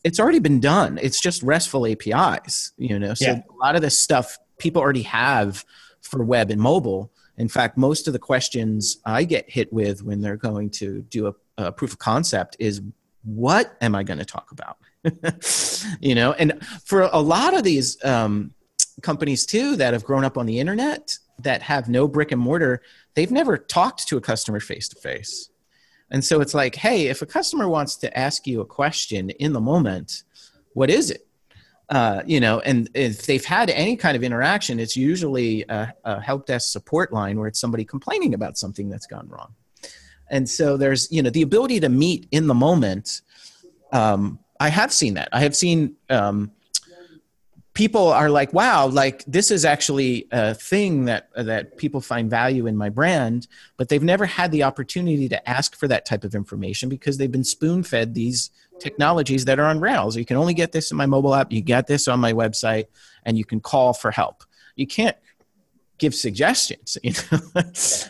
[0.05, 0.99] it's already been done.
[1.03, 3.13] It's just RESTful APIs, you know.
[3.13, 3.41] So yeah.
[3.51, 5.67] a lot of this stuff people already have
[6.01, 10.21] for web and mobile in fact, most of the questions I get hit with when
[10.21, 12.81] they're going to do a, a proof of concept is,
[13.25, 14.79] what am I going to talk about?
[16.01, 18.55] you know, and for a lot of these um,
[19.03, 22.83] companies too that have grown up on the internet that have no brick and mortar,
[23.15, 25.51] they've never talked to a customer face to face.
[26.11, 29.53] And so it's like, hey, if a customer wants to ask you a question in
[29.53, 30.23] the moment,
[30.73, 31.26] what is it?
[31.89, 36.21] Uh, you know, and if they've had any kind of interaction, it's usually a, a,
[36.21, 39.55] help desk support line where it's somebody complaining about something that's gone wrong.
[40.29, 43.23] And so there's, you know, the ability to meet in the moment.
[43.93, 45.29] Um, I have seen that.
[45.33, 46.51] I have seen um,
[47.77, 52.67] people are like, wow, like this is actually a thing that that people find value
[52.67, 56.35] in my brand, but they've never had the opportunity to ask for that type of
[56.35, 60.17] information because they've been spoon fed these technologies that are on rails.
[60.17, 62.87] You can only get this in my mobile app, you get this on my website,
[63.27, 64.43] and you can call for help.
[64.75, 65.17] You can't
[65.99, 67.63] give suggestions you know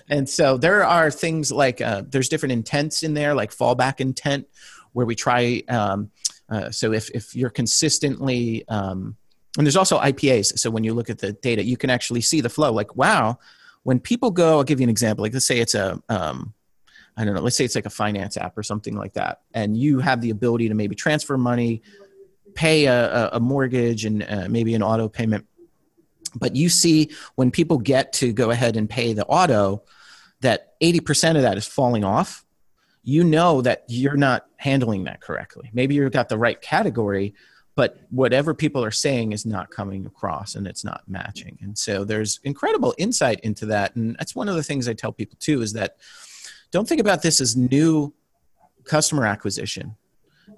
[0.09, 4.45] and so there are things like uh, there's different intents in there like fallback intent
[4.93, 6.11] where we try um,
[6.49, 9.17] uh, so if, if you're consistently um,
[9.57, 10.59] and there's also IPAs.
[10.59, 12.73] So when you look at the data, you can actually see the flow.
[12.73, 13.39] Like, wow,
[13.83, 15.23] when people go, I'll give you an example.
[15.23, 16.53] Like, let's say it's a, um,
[17.17, 19.77] I don't know, let's say it's like a finance app or something like that, and
[19.77, 21.83] you have the ability to maybe transfer money,
[22.55, 25.47] pay a, a mortgage, and uh, maybe an auto payment.
[26.35, 29.83] But you see when people get to go ahead and pay the auto,
[30.41, 32.45] that 80% of that is falling off.
[33.03, 35.71] You know that you're not handling that correctly.
[35.73, 37.35] Maybe you've got the right category,
[37.77, 41.59] but whatever people are saying is not coming across and it's not matching.
[41.61, 43.95] And so there's incredible insight into that.
[43.95, 45.99] And that's one of the things i tell people too is that
[46.73, 48.13] don't think about this as new
[48.85, 49.95] customer acquisition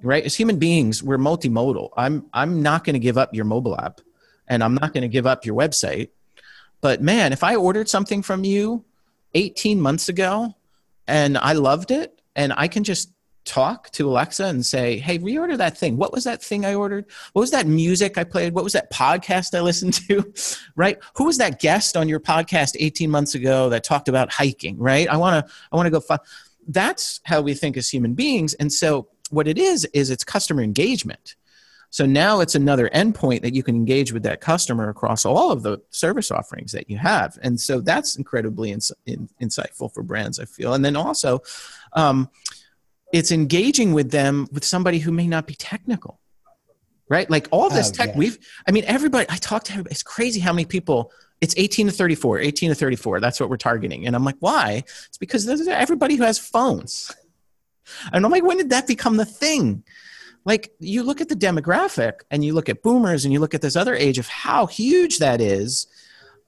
[0.02, 0.24] right?
[0.24, 1.90] As human beings we're multimodal.
[1.96, 4.00] I'm i'm not going to give up your mobile app
[4.46, 6.10] and i'm not going to give up your website.
[6.80, 8.84] But man if i ordered something from you
[9.34, 10.54] 18 months ago
[11.06, 13.10] and i loved it and i can just
[13.48, 15.96] talk to Alexa and say, "Hey, reorder that thing.
[15.96, 17.06] What was that thing I ordered?
[17.32, 18.54] What was that music I played?
[18.54, 20.32] What was that podcast I listened to?
[20.76, 20.98] right?
[21.16, 24.78] Who was that guest on your podcast 18 months ago that talked about hiking?
[24.78, 25.08] Right?
[25.08, 26.20] I want to I want to go find
[26.68, 28.54] that's how we think as human beings.
[28.54, 31.36] And so what it is is it's customer engagement.
[31.90, 35.62] So now it's another endpoint that you can engage with that customer across all of
[35.62, 37.38] the service offerings that you have.
[37.42, 40.74] And so that's incredibly ins- in, insightful for brands, I feel.
[40.74, 41.40] And then also,
[41.94, 42.28] um,
[43.12, 46.20] it's engaging with them with somebody who may not be technical
[47.08, 47.28] right?
[47.30, 48.18] Like all this oh, tech yeah.
[48.18, 51.86] we've i mean everybody i talk to everybody it's crazy how many people it's 18
[51.86, 54.06] to 34 18 to 34 that's what we're targeting.
[54.06, 54.84] And i'm like why?
[55.06, 57.14] It's because there's everybody who has phones.
[58.12, 59.84] And i'm like when did that become the thing?
[60.44, 63.60] Like you look at the demographic and you look at boomers and you look at
[63.60, 65.86] this other age of how huge that is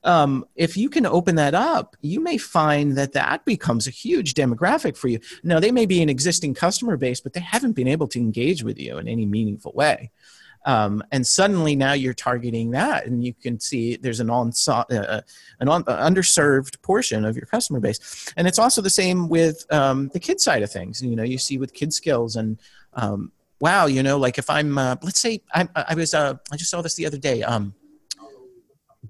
[0.05, 4.35] um, if you can open that up, you may find that that becomes a huge
[4.35, 5.21] demographic for you.
[5.43, 8.63] Now, they may be an existing customer base, but they haven't been able to engage
[8.63, 10.11] with you in any meaningful way.
[10.67, 15.21] Um, and suddenly now you're targeting that, and you can see there's an, on, uh,
[15.61, 18.33] an on, uh, underserved portion of your customer base.
[18.37, 21.03] And it's also the same with um, the kid side of things.
[21.03, 22.61] You know, you see with kid skills and
[22.93, 26.57] um, wow, you know, like if I'm, uh, let's say I, I was, uh, I
[26.57, 27.43] just saw this the other day.
[27.43, 27.75] Um,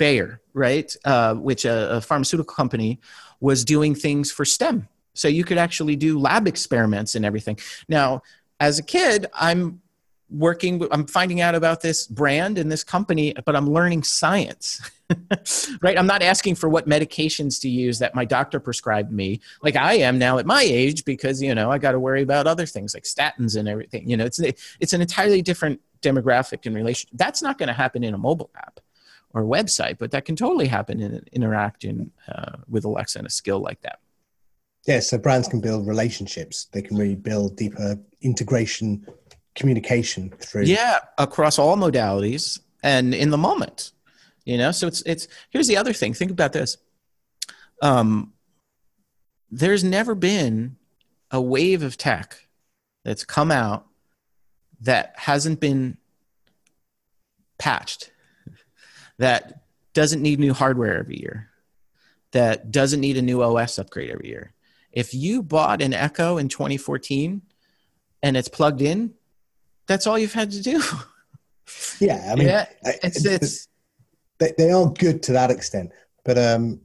[0.01, 3.01] Bayer, right, uh, which a, a pharmaceutical company
[3.41, 4.89] was doing things for STEM.
[5.13, 7.59] So you could actually do lab experiments and everything.
[7.87, 8.23] Now,
[8.61, 9.83] as a kid, I'm
[10.31, 14.81] working i'm finding out about this brand and this company but i'm learning science
[15.83, 19.75] right i'm not asking for what medications to use that my doctor prescribed me like
[19.75, 22.65] i am now at my age because you know i got to worry about other
[22.65, 24.39] things like statins and everything you know it's
[24.79, 28.51] it's an entirely different demographic and relation that's not going to happen in a mobile
[28.57, 28.79] app
[29.33, 33.61] or website, but that can totally happen in interacting uh, with Alexa and a skill
[33.61, 34.01] like that.
[34.87, 36.67] Yeah, so brands can build relationships.
[36.73, 39.07] They can really build deeper integration,
[39.55, 40.65] communication through.
[40.65, 43.93] Yeah, across all modalities and in the moment.
[44.45, 45.29] You know, so it's it's.
[45.51, 46.15] Here's the other thing.
[46.15, 46.79] Think about this.
[47.83, 48.33] Um,
[49.51, 50.77] there's never been
[51.31, 52.49] a wave of tech
[53.05, 53.87] that's come out
[54.81, 55.99] that hasn't been
[57.59, 58.11] patched
[59.21, 59.61] that
[59.93, 61.51] doesn't need new hardware every year,
[62.33, 64.55] that doesn't need a new OS upgrade every year.
[64.93, 67.43] If you bought an Echo in 2014
[68.23, 69.13] and it's plugged in,
[69.87, 70.83] that's all you've had to do.
[72.01, 73.69] Yeah, I mean, yeah, it's, it's,
[74.39, 75.93] they, they are good to that extent,
[76.25, 76.81] but um,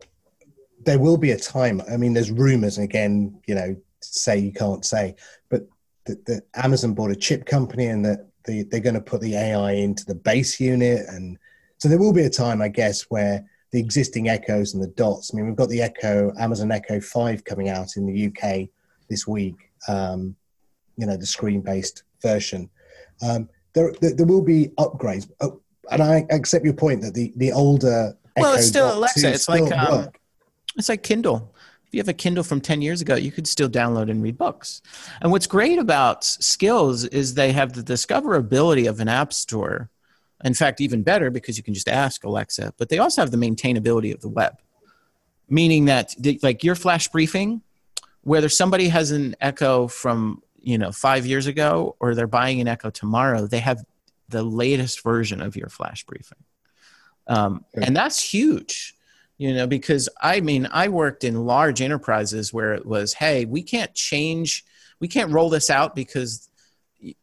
[0.86, 1.82] there will be a time.
[1.92, 5.16] I mean, there's rumors, and again, you know, say you can't say,
[5.50, 5.68] but
[6.06, 9.72] that Amazon bought a chip company and that the, they're going to put the AI
[9.72, 11.40] into the base unit and
[11.78, 15.32] so there will be a time, I guess, where the existing Echoes and the Dots.
[15.34, 18.70] I mean, we've got the Echo, Amazon Echo Five coming out in the UK
[19.10, 19.56] this week.
[19.88, 20.36] Um,
[20.98, 22.70] you know, the screen-based version.
[23.22, 25.62] Um, there, there, will be upgrades, oh,
[25.92, 29.34] and I accept your point that the the older well, Echo it's still Alexa.
[29.34, 30.10] It's like um,
[30.78, 31.54] it's like Kindle.
[31.86, 34.38] If you have a Kindle from 10 years ago, you could still download and read
[34.38, 34.82] books.
[35.22, 39.90] And what's great about skills is they have the discoverability of an app store
[40.44, 43.38] in fact, even better because you can just ask Alexa, but they also have the
[43.38, 44.60] maintainability of the web,
[45.50, 47.62] meaning that like your flash briefing,
[48.22, 52.68] whether somebody has an Echo from you know five years ago or they're buying an
[52.68, 53.84] Echo tomorrow, they have
[54.30, 56.44] the latest version of your flash briefing.
[57.28, 58.96] um, and that's huge
[59.38, 63.62] you know because i mean i worked in large enterprises where it was hey we
[63.62, 64.64] can't change
[65.00, 66.50] we can't roll this out because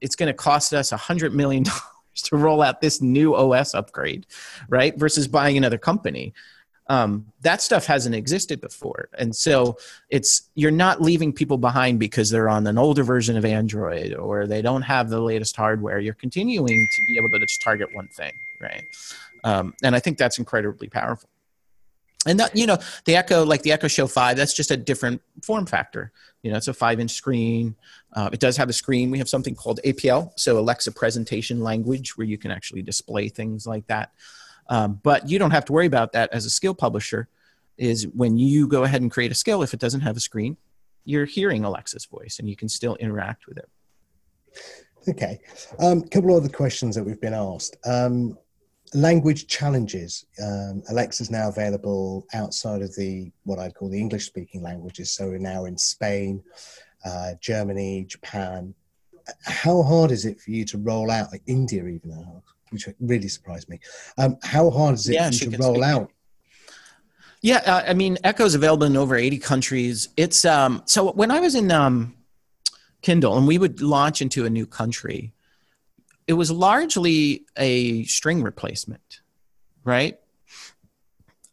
[0.00, 1.82] it's going to cost us a hundred million dollars
[2.24, 4.26] to roll out this new os upgrade
[4.68, 6.32] right versus buying another company.
[6.88, 9.08] Um, that stuff hasn't existed before.
[9.16, 9.78] And so
[10.10, 14.46] it's you're not leaving people behind because they're on an older version of android or
[14.46, 16.00] they don't have the latest hardware.
[16.00, 18.84] You're continuing to be able to just target one thing right?
[19.44, 21.28] Um, and i think that's incredibly powerful.
[22.24, 25.20] And that you know the echo like the echo show 5 that's just a different
[25.42, 26.12] form factor.
[26.42, 27.74] You know it's a five inch screen
[28.14, 29.10] uh, it does have a screen.
[29.10, 33.66] We have something called apl so alexa presentation language where you can actually display things
[33.66, 34.12] like that.
[34.68, 37.28] Um, but you don't have to worry about that as a skill publisher
[37.78, 40.56] is when you go ahead and create a skill if it doesn't have a screen
[41.04, 43.68] you're hearing alexa's voice and you can still interact with it.
[45.08, 45.40] Okay.
[45.80, 47.76] A um, couple of other questions that we've been asked.
[47.84, 48.38] Um,
[48.94, 50.26] language challenges.
[50.40, 55.10] Um, Alexa is now available outside of the what I'd call the English speaking languages.
[55.10, 56.42] So we're now in Spain,
[57.04, 58.74] uh, Germany, Japan.
[59.44, 63.68] How hard is it for you to roll out, like India even, which really surprised
[63.68, 63.78] me?
[64.18, 66.10] Um, how hard is it yeah, to roll out?
[67.40, 70.08] Yeah, uh, I mean, Echo is available in over 80 countries.
[70.16, 72.14] It's um, so when I was in um,
[73.02, 75.34] Kindle and we would launch into a new country,
[76.26, 79.20] it was largely a string replacement,
[79.84, 80.18] right?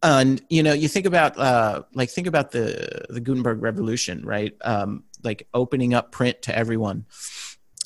[0.02, 4.56] And you know, you think about uh, like think about the the Gutenberg revolution, right?
[4.62, 7.06] Um, like opening up print to everyone.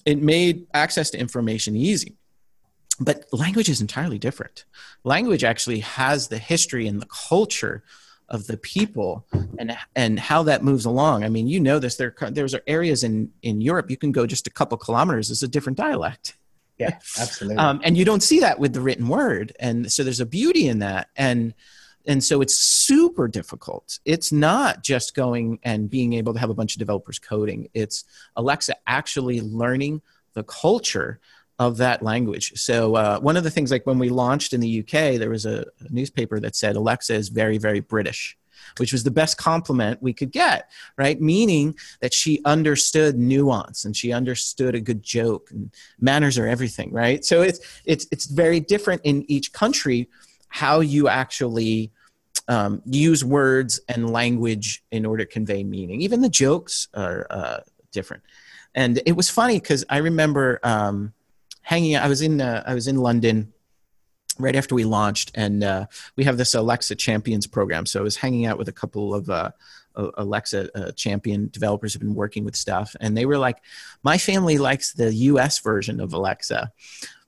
[0.05, 2.17] It made access to information easy,
[2.99, 4.65] but language is entirely different.
[5.03, 7.83] Language actually has the history and the culture
[8.29, 9.25] of the people
[9.57, 11.23] and and how that moves along.
[11.23, 11.95] I mean, you know this.
[11.95, 15.31] There there's areas in in Europe you can go just a couple kilometers.
[15.31, 16.37] It's a different dialect
[16.79, 20.19] yeah absolutely um, and you don't see that with the written word and so there's
[20.19, 21.53] a beauty in that and
[22.05, 26.53] and so it's super difficult it's not just going and being able to have a
[26.53, 30.01] bunch of developers coding it's alexa actually learning
[30.33, 31.19] the culture
[31.59, 34.79] of that language so uh, one of the things like when we launched in the
[34.79, 38.37] uk there was a, newspaper that said alexa is very very british
[38.77, 41.19] which was the best compliment we could get, right?
[41.21, 46.91] Meaning that she understood nuance and she understood a good joke and manners are everything,
[46.91, 47.23] right?
[47.23, 50.09] So it's it's it's very different in each country
[50.53, 51.91] how you actually
[52.47, 56.01] um, use words and language in order to convey meaning.
[56.01, 57.59] Even the jokes are uh,
[57.91, 58.21] different.
[58.75, 61.13] And it was funny because I remember um,
[61.63, 61.95] hanging.
[61.95, 63.51] I was in uh, I was in London
[64.37, 68.15] right after we launched and uh, we have this alexa champions program so i was
[68.15, 69.51] hanging out with a couple of uh,
[70.17, 73.57] alexa uh, champion developers have been working with stuff and they were like
[74.01, 76.71] my family likes the us version of alexa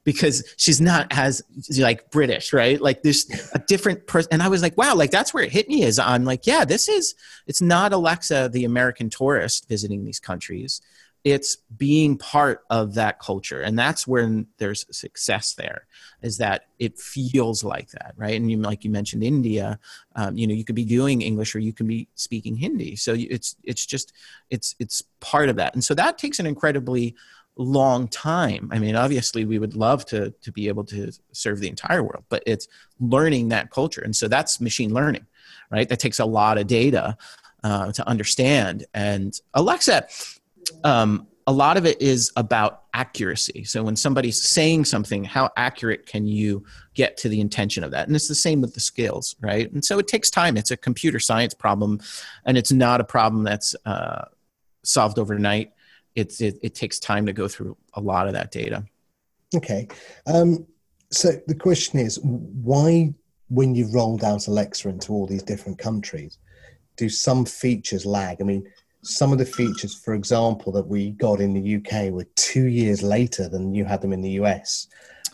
[0.06, 1.41] because she's not as
[1.78, 2.80] like british right?
[2.80, 5.68] Like there's a different person and i was like wow like that's where it hit
[5.68, 7.15] me is i'm like yeah this is
[7.48, 10.82] it's not alexa the american tourist visiting these countries.
[11.24, 15.88] It's being part of that culture and that's when there's success there
[16.22, 18.36] is that it feels like that right?
[18.39, 19.80] And you, like you mentioned india
[20.15, 22.96] um, you know you could be doing english or you can be speaking hindi.
[22.96, 24.13] So it's it's just
[24.52, 25.74] it's it's part of that.
[25.74, 27.15] And so that takes an incredibly
[27.58, 31.70] long time i mean obviously we would love to to be able to serve the
[31.70, 32.68] entire world but it's
[33.00, 35.26] learning that culture and so that's machine learning
[35.72, 37.18] right that takes a lot of data
[37.63, 40.06] uh, to understand and alexa
[40.84, 43.63] um, a lot of it is about accuracy.
[43.65, 46.63] So when somebody's saying something, how accurate can you
[46.96, 48.08] get to the intention of that?
[48.08, 49.72] And it's the same with the skills, right?
[49.72, 50.58] And so it takes time.
[50.58, 52.00] It's a computer science problem,
[52.46, 54.26] and it's not a problem that's uh,
[54.84, 55.72] solved overnight.
[56.15, 58.86] It's it, it, takes time to go through a lot of that data.
[59.56, 59.88] Okay,
[60.25, 60.65] um,
[61.12, 63.13] so the question is, why,
[63.49, 66.38] when you've rolled out Alexa into all these different countries,
[66.97, 68.38] do some features lag?
[68.41, 68.65] I mean
[69.06, 73.04] some of the features, for example, that we got in the UK were two years
[73.04, 74.88] later than you had them in the US.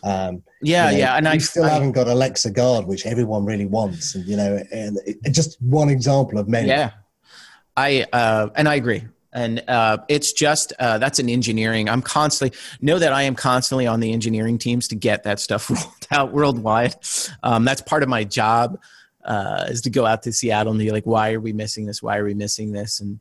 [0.04, 3.46] Um, yeah, you know, yeah, and I still I, haven't got Alexa Guard, which everyone
[3.46, 6.68] really wants, and you know, and it, just one example of many.
[6.68, 6.92] Yeah,
[7.78, 11.90] I uh, and I agree, and uh, it's just uh, that's an engineering.
[11.90, 15.70] I'm constantly know that I am constantly on the engineering teams to get that stuff
[15.70, 16.96] rolled out worldwide.
[17.44, 18.80] Um, that's part of my job
[19.24, 22.02] uh, is to go out to Seattle and be like, why are we missing this?
[22.02, 23.00] Why are we missing this?
[23.00, 23.20] And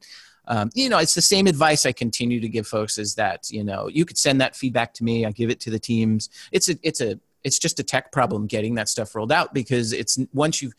[0.49, 3.63] um, you know, it's the same advice I continue to give folks is that, you
[3.63, 5.25] know, you could send that feedback to me.
[5.25, 6.29] I give it to the teams.
[6.51, 9.93] It's a, it's a, it's just a tech problem getting that stuff rolled out because
[9.93, 10.73] it's once you,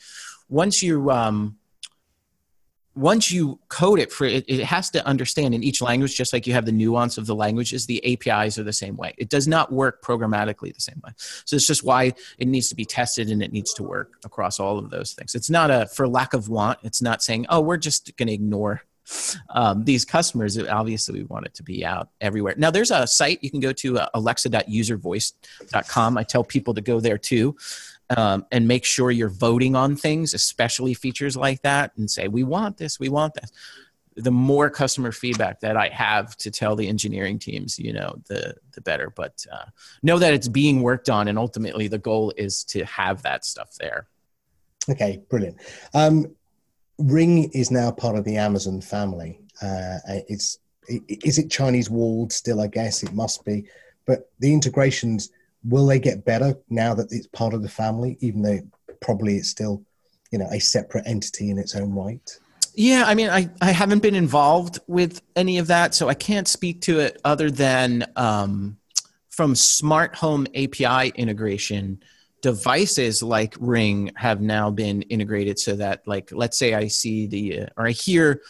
[0.49, 1.57] once you, um,
[2.93, 6.45] once you code it for it, it has to understand in each language, just like
[6.45, 9.13] you have the nuance of the languages, the APIs are the same way.
[9.17, 11.11] It does not work programmatically the same way.
[11.45, 14.59] So it's just why it needs to be tested and it needs to work across
[14.59, 15.35] all of those things.
[15.35, 16.79] It's not a for lack of want.
[16.83, 18.81] It's not saying, oh, we're just going to ignore
[19.49, 20.59] um, these customers.
[20.59, 22.55] Obviously, we want it to be out everywhere.
[22.57, 26.17] Now, there's a site you can go to, uh, alexa.uservoice.com.
[26.17, 27.55] I tell people to go there too
[28.17, 32.43] um, and make sure you're voting on things, especially features like that, and say, we
[32.43, 33.51] want this, we want this.
[34.15, 38.55] The more customer feedback that I have to tell the engineering teams, you know, the
[38.73, 39.09] the better.
[39.09, 39.65] But uh,
[40.03, 43.75] know that it's being worked on, and ultimately the goal is to have that stuff
[43.79, 44.07] there.
[44.89, 45.57] Okay, brilliant.
[45.93, 46.35] Um,
[46.97, 49.39] Ring is now part of the Amazon family.
[49.61, 50.59] Uh, it's
[50.89, 52.59] is it Chinese walled still?
[52.59, 53.65] I guess it must be,
[54.05, 55.31] but the integrations
[55.63, 58.59] will they get better now that it's part of the family, even though
[59.01, 59.83] probably it's still,
[60.31, 62.39] you know, a separate entity in its own right?
[62.73, 66.47] Yeah, I mean, I, I haven't been involved with any of that, so I can't
[66.47, 68.77] speak to it other than um,
[69.29, 72.01] from smart home API integration,
[72.41, 77.59] devices like Ring have now been integrated so that, like, let's say I see the,
[77.59, 78.41] uh, or I hear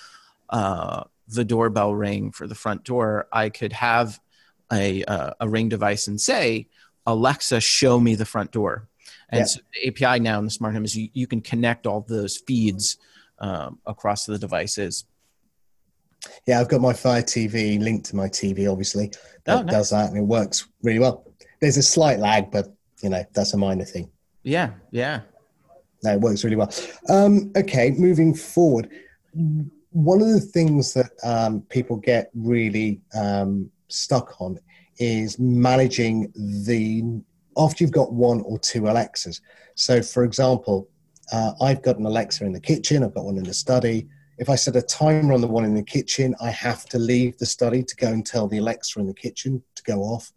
[0.50, 4.20] uh, the doorbell ring for the front door, I could have
[4.72, 6.68] a, uh, a Ring device and say,
[7.06, 8.88] Alexa, show me the front door.
[9.30, 9.46] And yeah.
[9.46, 12.38] so the API now in the smart home is you, you can connect all those
[12.38, 12.98] feeds
[13.40, 15.06] um, across the devices.
[16.46, 19.12] Yeah, I've got my Fire TV linked to my TV, obviously.
[19.46, 19.74] That oh, nice.
[19.74, 21.26] does that and it works really well.
[21.60, 22.68] There's a slight lag, but
[23.02, 24.10] you know, that's a minor thing.
[24.44, 25.22] Yeah, yeah.
[26.04, 26.72] No, it works really well.
[27.10, 28.90] Um, okay, moving forward.
[29.92, 34.60] One of the things that um, people get really um, stuck on
[35.02, 37.04] is managing the
[37.58, 39.42] after you've got one or two Alexas.
[39.76, 40.88] So, for example,
[41.32, 44.08] uh, I've got an Alexa in the kitchen, I've got one in the study.
[44.38, 47.38] If I set a timer on the one in the kitchen, I have to leave
[47.40, 50.32] the study to go and tell the Alexa in the kitchen to go off.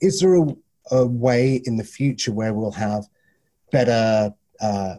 [0.00, 0.46] Is there a,
[0.92, 3.04] a way in the future where we'll have
[3.70, 4.94] better uh,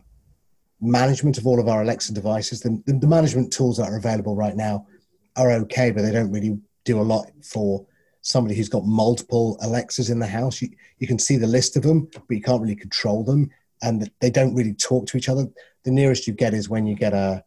[0.80, 2.62] management of all of our Alexa devices?
[2.62, 4.86] The, the, the management tools that are available right now
[5.36, 7.86] are okay, but they don't really do a lot for
[8.22, 10.62] somebody who's got multiple Alexas in the house.
[10.62, 13.50] You, you can see the list of them, but you can't really control them.
[13.82, 15.48] And they don't really talk to each other.
[15.84, 17.44] The nearest you get is when you get a,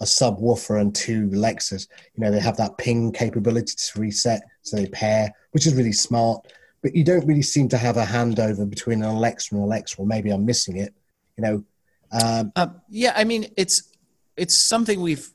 [0.00, 1.88] a subwoofer and two Alexas.
[2.14, 5.92] You know, they have that ping capability to reset, so they pair, which is really
[5.92, 6.52] smart.
[6.82, 9.98] But you don't really seem to have a handover between an Alexa and an Alexa,
[9.98, 10.94] or maybe I'm missing it.
[11.36, 11.64] You know.
[12.12, 13.92] Um, uh, yeah, I mean, it's
[14.36, 15.32] it's something we've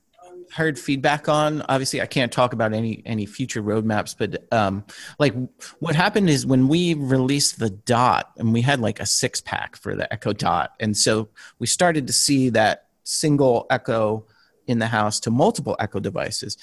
[0.53, 1.61] heard feedback on.
[1.63, 4.85] Obviously, I can't talk about any any future roadmaps, but um,
[5.19, 5.33] like
[5.79, 9.75] what happened is when we released the Dot, and we had like a six pack
[9.75, 11.29] for the Echo Dot, and so
[11.59, 14.25] we started to see that single Echo
[14.67, 16.57] in the house to multiple Echo devices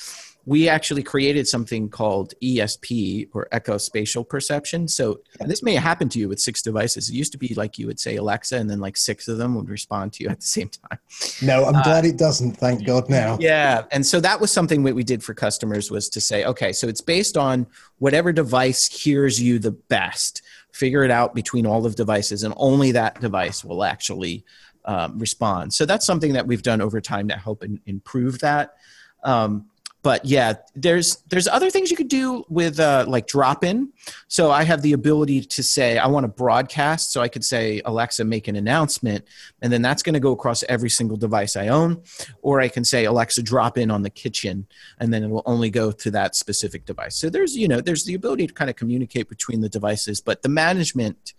[0.47, 4.87] we actually created something called ESP or Echo Spatial Perception.
[4.87, 7.09] So this may happen to you with six devices.
[7.09, 9.55] It used to be like you would say Alexa, and then like six of them
[9.55, 10.99] would respond to you at the same time.
[11.43, 12.53] No, I'm uh, glad it doesn't.
[12.53, 13.39] Thank God now.
[13.41, 16.73] Yeah, and so that was something that we did for customers was to say, okay,
[16.73, 17.67] so it's based on
[17.99, 20.43] whatever device hears you the best.
[20.73, 24.45] Figure it out between all of devices, and only that device will actually
[24.85, 25.73] um, respond.
[25.73, 28.75] So that's something that we've done over time to help in, improve that.
[29.23, 29.67] Um,
[30.05, 33.93] but yeah there's there's other things you could do with uh, like drop in
[34.29, 37.83] so i have the ability to say i want to broadcast so i could say
[37.85, 39.25] alexa make an announcement
[39.63, 42.01] and then that's going to go across every single device i own
[42.43, 44.67] or i can say alexa drop in on the kitchen
[44.99, 47.17] and then it will only go to that specific device.
[47.17, 50.43] So there's you know there's the ability to kind of communicate between the devices but
[50.43, 51.35] the management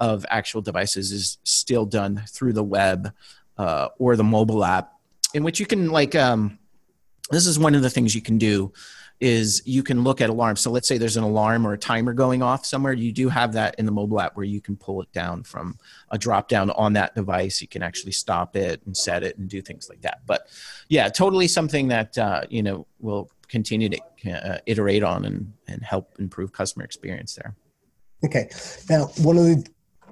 [0.00, 3.12] of actual devices is still done through the web
[3.58, 4.92] uh, or the mobile app
[5.34, 6.58] in which you can like um,
[7.30, 8.72] this is one of the things you can do
[9.20, 10.60] is you can look at alarms.
[10.60, 12.92] So let's say there's an alarm or a timer going off somewhere.
[12.92, 15.78] You do have that in the mobile app where you can pull it down from
[16.10, 17.62] a drop down on that device.
[17.62, 20.20] You can actually stop it and set it and do things like that.
[20.26, 20.48] But
[20.88, 24.00] yeah totally something that uh, you know will continue to
[24.30, 27.54] uh, iterate on and, and help improve customer experience there.
[28.24, 28.50] Okay.
[28.90, 29.66] Now one of the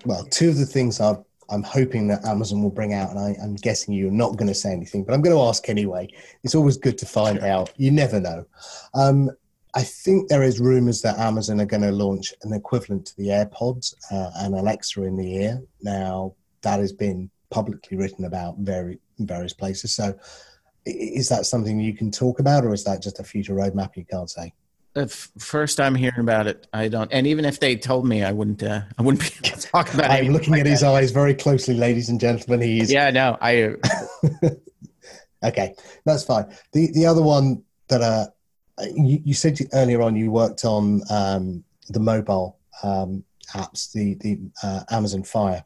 [0.07, 1.19] well two of the things i've
[1.51, 4.55] I'm hoping that Amazon will bring out, and I, am guessing you're not going to
[4.55, 6.09] say anything, but I'm going to ask anyway.
[6.42, 7.49] It's always good to find sure.
[7.49, 7.72] out.
[7.76, 8.47] You never know.
[8.95, 9.30] Um,
[9.74, 13.28] I think there is rumors that Amazon are going to launch an equivalent to the
[13.28, 15.62] AirPods uh, and Alexa in the ear.
[15.82, 19.95] Now that has been publicly written about very various places.
[19.95, 20.14] So,
[20.86, 24.05] is that something you can talk about, or is that just a future roadmap you
[24.05, 24.53] can't say?
[25.09, 26.66] First I'm hearing about it.
[26.72, 28.62] I don't, and even if they told me, I wouldn't.
[28.62, 30.24] Uh, I wouldn't be able to talk about it.
[30.24, 32.61] I'm looking like at his eyes very closely, ladies and gentlemen.
[32.61, 33.74] He's yeah, no, I.
[35.45, 35.74] Okay,
[36.05, 36.47] that's fine.
[36.72, 38.26] The the other one that uh,
[38.95, 44.38] you, you said earlier on you worked on um, the mobile um, apps, the the
[44.62, 45.64] uh, Amazon Fire.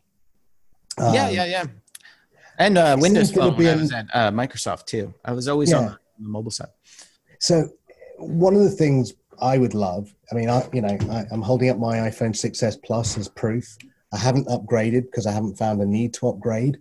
[0.98, 1.64] Um, yeah, yeah, yeah.
[2.58, 5.14] And uh, Windows Phone when I was at uh, Microsoft too.
[5.24, 5.78] I was always yeah.
[5.78, 6.70] on the mobile side.
[7.38, 7.70] So
[8.18, 11.70] one of the things I would love, I mean, I you know, I, am holding
[11.70, 13.76] up my iPhone 6s Plus as proof.
[14.12, 16.78] I haven't upgraded because I haven't found a need to upgrade.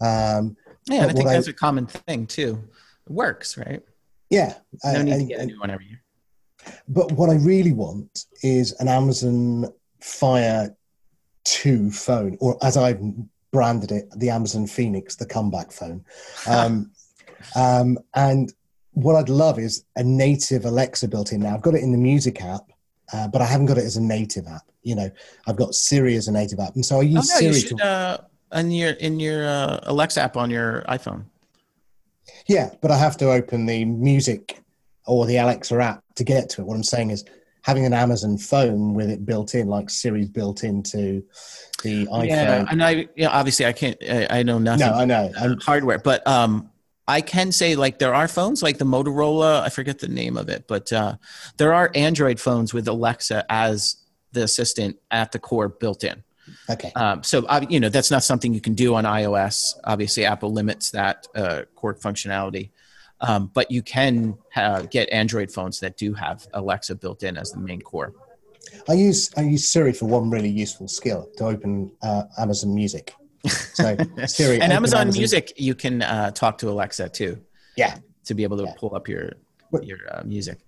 [0.00, 0.56] Um,
[0.88, 2.62] yeah, I think that's I, a common thing too.
[3.06, 3.82] It works, right?
[4.30, 4.54] Yeah.
[4.84, 6.02] No need to get a new one every year.
[6.88, 10.74] But what I really want is an Amazon Fire
[11.44, 13.00] 2 phone, or as I've
[13.52, 16.04] branded it, the Amazon Phoenix, the comeback phone.
[16.46, 16.92] Um,
[17.54, 18.52] um, and
[18.92, 21.54] what I'd love is a native Alexa built in now.
[21.54, 22.72] I've got it in the music app,
[23.12, 24.62] uh, but I haven't got it as a native app.
[24.82, 25.10] You know,
[25.46, 27.60] I've got Siri as a native app, and so I use oh, no, Siri you
[27.60, 27.84] should, to.
[27.84, 28.16] Uh,
[28.54, 31.24] in your in your uh, Alexa app on your iPhone.
[32.46, 34.60] Yeah, but I have to open the music
[35.06, 36.64] or the Alexa app to get to it.
[36.66, 37.24] What I'm saying is
[37.62, 41.22] having an Amazon phone with it built in, like Siri's built into
[41.82, 42.28] the iPhone.
[42.28, 43.96] Yeah, and I yeah, obviously I can't.
[44.02, 44.86] I, I know nothing.
[44.86, 46.67] No, I know I'm, hardware, but um,
[47.08, 49.62] I can say like there are phones like the Motorola.
[49.62, 51.16] I forget the name of it, but uh,
[51.56, 53.96] there are Android phones with Alexa as
[54.32, 56.22] the assistant at the core built in.
[56.68, 56.92] Okay.
[56.94, 59.74] Um, so uh, you know that's not something you can do on iOS.
[59.84, 62.70] Obviously, Apple limits that uh, core functionality,
[63.22, 67.52] um, but you can uh, get Android phones that do have Alexa built in as
[67.52, 68.12] the main core.
[68.86, 73.14] I use I use Siri for one really useful skill to open uh, Amazon Music.
[73.46, 77.40] So Siri and Amazon, Amazon, Music, you can uh, talk to Alexa too.
[77.76, 77.98] Yeah.
[78.24, 78.74] To be able to yeah.
[78.76, 79.32] pull up your
[79.82, 80.58] your uh, music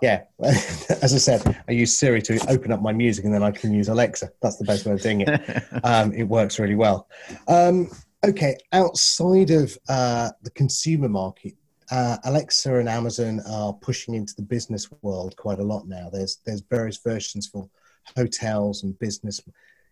[0.00, 3.50] yeah, as I said, I use Siri to open up my music, and then I
[3.50, 4.30] can use Alexa.
[4.40, 5.62] That's the best way of doing it.
[5.84, 7.08] Um, it works really well.
[7.48, 7.90] Um,
[8.24, 11.54] okay, outside of uh, the consumer market,
[11.90, 16.08] uh, Alexa and Amazon are pushing into the business world quite a lot now.
[16.12, 17.68] There's there's various versions for
[18.16, 19.40] hotels and business.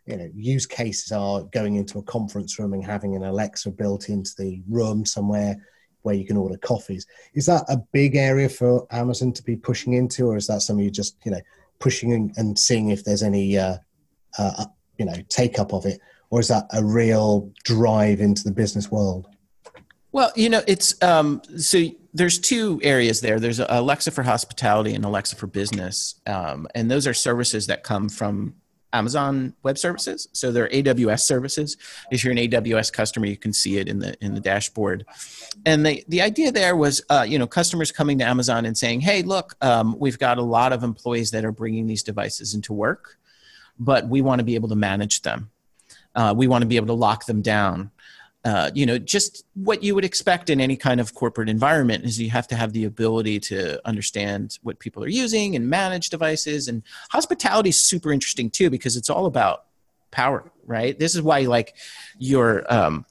[0.06, 4.08] You know, use cases are going into a conference room and having an Alexa built
[4.08, 5.56] into the room somewhere
[6.02, 7.06] where you can order coffees.
[7.34, 10.84] Is that a big area for Amazon to be pushing into, or is that something
[10.84, 11.40] you just you know
[11.78, 13.76] pushing and seeing if there's any uh,
[14.38, 14.66] uh,
[14.98, 18.90] you know take up of it, or is that a real drive into the business
[18.90, 19.26] world?
[20.12, 23.38] Well, you know, it's um, so there's two areas there.
[23.38, 28.08] There's Alexa for hospitality and Alexa for business, um, and those are services that come
[28.08, 28.54] from
[28.92, 30.28] Amazon Web Services.
[30.32, 31.76] So they're AWS services.
[32.10, 35.06] If you're an AWS customer, you can see it in the in the dashboard.
[35.64, 39.00] And the the idea there was, uh, you know, customers coming to Amazon and saying,
[39.00, 42.72] "Hey, look, um, we've got a lot of employees that are bringing these devices into
[42.72, 43.18] work,
[43.78, 45.50] but we want to be able to manage them.
[46.14, 47.90] Uh, we want to be able to lock them down."
[48.44, 52.18] Uh, you know, just what you would expect in any kind of corporate environment is
[52.18, 56.66] you have to have the ability to understand what people are using and manage devices.
[56.66, 59.64] And hospitality is super interesting too because it's all about
[60.10, 60.98] power, right?
[60.98, 61.74] This is why like
[62.18, 63.04] your um,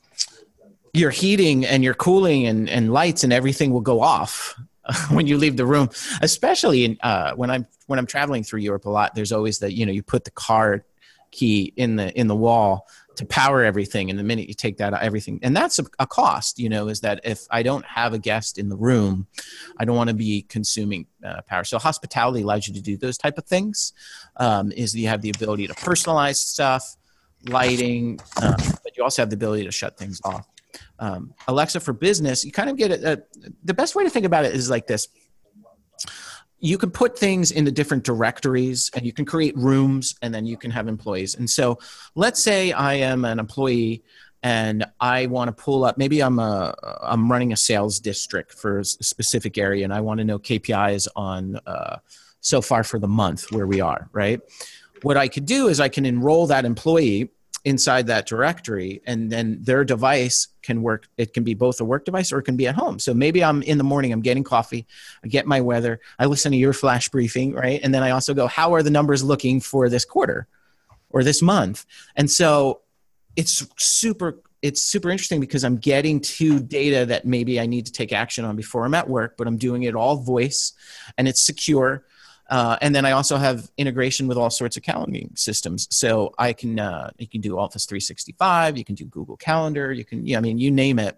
[0.94, 4.56] your heating and your cooling and, and lights and everything will go off
[5.12, 5.90] when you leave the room,
[6.22, 9.14] especially in, uh, when I'm when I'm traveling through Europe a lot.
[9.14, 10.84] There's always that you know you put the car
[11.32, 12.88] key in the in the wall
[13.20, 16.58] to power everything and the minute you take that everything and that's a, a, cost
[16.58, 19.28] you know is that if i don't have a guest in the room
[19.78, 21.66] i don't want to be consuming uh, power.
[21.66, 23.92] So hospitality allows you to do those type of things
[24.38, 26.96] um, is you have the ability to personalize stuff
[27.50, 30.48] lighting um, but you also have the ability to shut things off.
[31.00, 33.18] Um, alexa for business you kind of get it uh,
[33.66, 35.10] the best way to think about it is like this
[36.60, 40.58] you can put things into different directories and you can create rooms and then you
[40.58, 41.36] can have employees.
[41.36, 41.80] And so
[42.16, 44.04] let's say I am an employee
[44.44, 48.80] and I want to pull up maybe I'm a I'm running a sales district for
[48.80, 51.98] a specific area and I want to know KPIs on uh,
[52.42, 54.40] so far for the month where we are, right?
[55.02, 57.32] What I could do is I can enroll that employee
[57.66, 62.06] inside that directory and then their device can work it can be both a work
[62.06, 63.00] device or it can be at home.
[63.00, 64.86] So maybe i'm in the morning i'm getting coffee
[65.24, 67.80] i get my weather i listen to your flash briefing right?
[67.84, 70.48] And then i also go how are the numbers looking for this quarter
[71.10, 71.86] or this month?
[72.16, 72.82] And so
[73.36, 77.92] it's super it's super interesting because i'm getting to data that maybe i need to
[77.92, 80.74] take action on before i'm at work but i'm doing it all voice
[81.18, 82.04] and it's secure
[82.50, 85.88] uh, and then I also have integration with all sorts of calendaring systems.
[85.92, 90.04] So I can uh, you can do Office 365, you can do Google Calendar, you
[90.04, 91.18] can yeah, I mean you name it.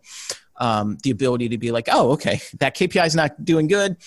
[0.57, 3.97] Um, the ability to be like, oh, okay, that KPI is not doing good.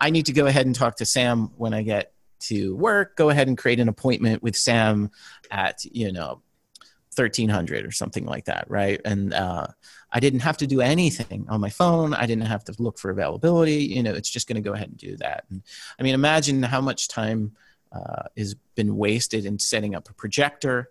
[0.00, 3.16] I need to go ahead and talk to Sam when I get to work.
[3.16, 5.10] Go ahead and create an appointment with Sam
[5.50, 6.42] at you know
[7.14, 9.00] 1300 or something like that, right?
[9.04, 9.66] And uh,
[10.12, 12.14] I didn't have to do anything on my phone.
[12.14, 13.84] I didn't have to look for availability.
[13.84, 15.44] You know, it's just going to go ahead and do that.
[15.50, 15.62] And
[15.98, 17.52] I mean, imagine how much time
[17.92, 20.90] uh, has been wasted in setting up a projector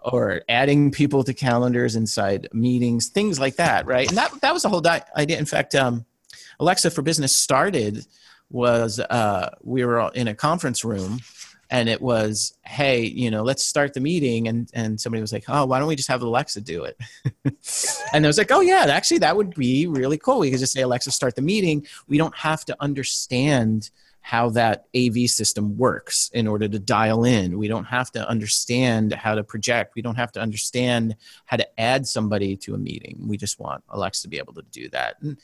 [0.00, 4.08] or adding people to calendars inside meetings, things like that, right?
[4.08, 5.38] And that that was the whole di- idea.
[5.38, 6.04] In fact, um,
[6.60, 8.06] Alexa for Business started
[8.50, 11.20] was uh, we were in a conference room
[11.70, 15.44] and it was hey you know let's start the meeting and and somebody was like
[15.48, 16.98] oh why don't we just have alexa do it
[18.12, 20.72] and i was like oh yeah actually that would be really cool we could just
[20.72, 23.90] say alexa start the meeting we don't have to understand
[24.26, 27.56] how that AV system works in order to dial in.
[27.56, 29.94] We don't have to understand how to project.
[29.94, 31.14] We don't have to understand
[31.44, 33.18] how to add somebody to a meeting.
[33.24, 35.22] We just want Alexa to be able to do that.
[35.22, 35.38] And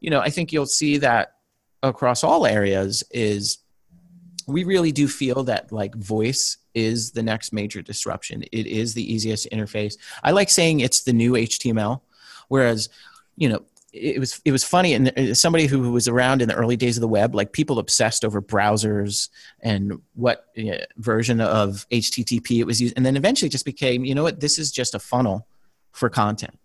[0.00, 1.36] you know, I think you'll see that
[1.84, 3.58] across all areas is
[4.46, 8.42] we really do feel that like voice is the next major disruption.
[8.52, 9.96] It is the easiest interface.
[10.22, 12.00] I like saying it's the new HTML,
[12.48, 12.88] whereas,
[13.36, 13.64] you know,
[13.94, 16.96] it was it was funny and uh, somebody who was around in the early days
[16.96, 19.28] of the web like people obsessed over browsers
[19.60, 24.04] and what you know, version of http it was used and then eventually just became
[24.04, 25.46] you know what this is just a funnel
[25.92, 26.58] for content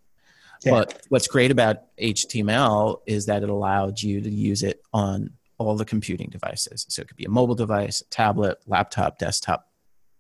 [0.64, 0.72] yeah.
[0.72, 5.30] but what's great about html is that it allowed you to use it on
[5.60, 6.86] all the computing devices.
[6.90, 9.70] So it could be a mobile device, a tablet, laptop, desktop,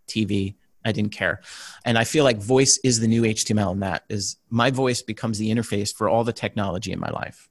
[0.08, 0.56] TV.
[0.86, 1.42] I didn't care.
[1.86, 5.38] And I feel like voice is the new HTML and that is my voice becomes
[5.38, 7.50] the interface for all the technology in my life.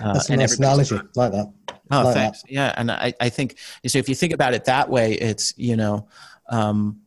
[0.00, 0.98] Uh, That's a nice analogy.
[1.14, 1.52] Like that.
[1.90, 2.42] Oh, like thanks.
[2.42, 2.50] That.
[2.50, 2.74] Yeah.
[2.76, 6.08] And I, I think, so if you think about it that way, it's, you know,
[6.48, 7.00] um,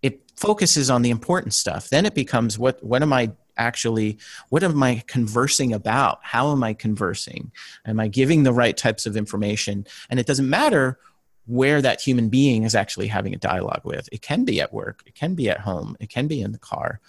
[0.00, 1.88] it focuses on the important stuff.
[1.88, 6.18] Then it becomes what, what am I actually what am i conversing about?
[6.22, 7.52] How am i conversing?
[7.86, 9.86] Am i giving the right types of information?
[10.10, 10.98] And it doesn't matter
[11.46, 14.08] where that human being is actually having a dialogue with.
[14.12, 16.58] It can be at work it can be at home it can be in the
[16.58, 17.00] car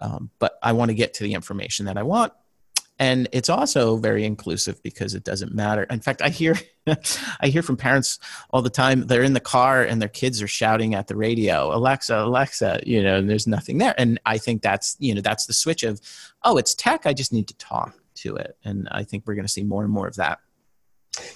[0.00, 2.32] um, but i want to get to the information that i want
[3.02, 6.54] and it's also very inclusive because it doesn't matter in fact i hear
[7.40, 8.18] i hear from parents
[8.50, 11.74] all the time they're in the car and their kids are shouting at the radio
[11.74, 15.46] alexa alexa you know and there's nothing there and i think that's you know that's
[15.46, 16.00] the switch of
[16.44, 19.46] oh it's tech i just need to talk to it and i think we're going
[19.46, 20.38] to see more and more of that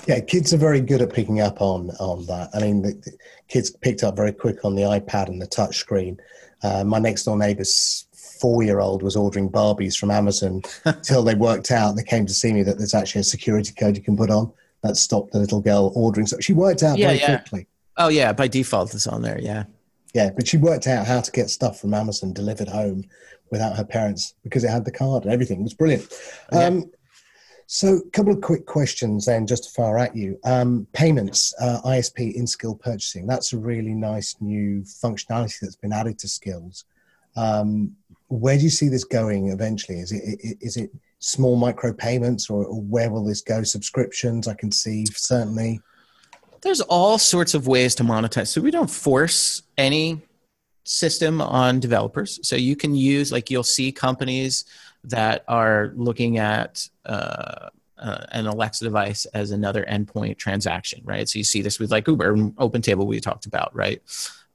[0.06, 2.48] yeah, kids are very good at picking up on on that.
[2.54, 3.12] I mean, the, the
[3.48, 6.18] kids picked up very quick on the iPad and the touch screen.
[6.62, 8.05] Uh, my next door neighbour's
[8.40, 10.62] four year old was ordering Barbies from Amazon
[11.02, 11.96] till they worked out.
[11.96, 14.52] They came to see me that there's actually a security code you can put on
[14.82, 16.26] that stopped the little girl ordering.
[16.26, 17.38] So she worked out yeah, very yeah.
[17.38, 17.66] quickly.
[17.96, 19.40] Oh yeah, by default it's on there.
[19.40, 19.64] Yeah.
[20.14, 23.04] Yeah, but she worked out how to get stuff from Amazon delivered home
[23.50, 25.60] without her parents because it had the card and everything.
[25.60, 26.10] It was brilliant.
[26.52, 26.64] Yeah.
[26.64, 26.90] Um,
[27.68, 30.38] so, a couple of quick questions then, just to fire at you.
[30.44, 33.26] Um, payments, uh, ISP in skill purchasing.
[33.26, 36.84] That's a really nice new functionality that's been added to skills.
[37.36, 37.96] Um,
[38.28, 40.00] where do you see this going eventually?
[40.00, 43.62] Is it is it small micro payments, or, where will this go?
[43.62, 45.80] Subscriptions, I can see certainly.
[46.62, 48.48] There's all sorts of ways to monetize.
[48.48, 50.20] So we don't force any
[50.84, 52.40] system on developers.
[52.42, 54.64] So you can use like you'll see companies
[55.04, 57.68] that are looking at uh,
[57.98, 61.28] uh, an Alexa device as another endpoint transaction, right?
[61.28, 64.02] So you see this with like Uber and OpenTable we talked about, right?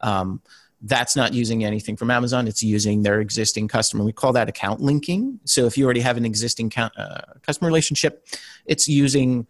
[0.01, 0.41] Um,
[0.81, 2.47] that's not using anything from Amazon.
[2.47, 4.03] It's using their existing customer.
[4.03, 5.39] We call that account linking.
[5.45, 8.25] So if you already have an existing count, uh, customer relationship,
[8.65, 9.45] it's using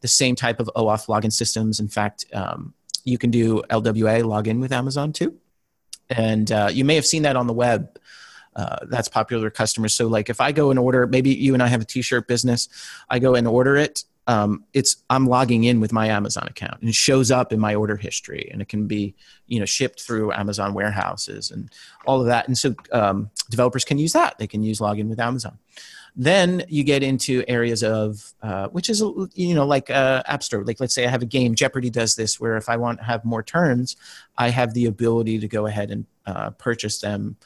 [0.00, 1.80] the same type of OAuth login systems.
[1.80, 2.72] In fact, um,
[3.04, 5.34] you can do LWA login with Amazon too.
[6.08, 7.98] And uh, you may have seen that on the web.
[8.56, 9.94] Uh, that's popular with customers.
[9.94, 12.68] So, like, if I go and order, maybe you and I have a T-shirt business,
[13.08, 16.88] I go and order it um, it's I'm logging in with my Amazon account and
[16.88, 19.14] it shows up in my order history and it can be
[19.46, 21.70] you know shipped through Amazon warehouses and
[22.04, 22.46] all of that.
[22.46, 24.36] And so um, developers can use that.
[24.38, 25.58] They can use login with Amazon.
[26.14, 29.00] Then you get into areas of uh, which is
[29.34, 30.62] you know like uh, App Store.
[30.62, 31.54] Like let's say I have a game.
[31.54, 33.96] Jeopardy does this where if I want to have more turns,
[34.36, 37.36] I have the ability to go ahead and uh, purchase them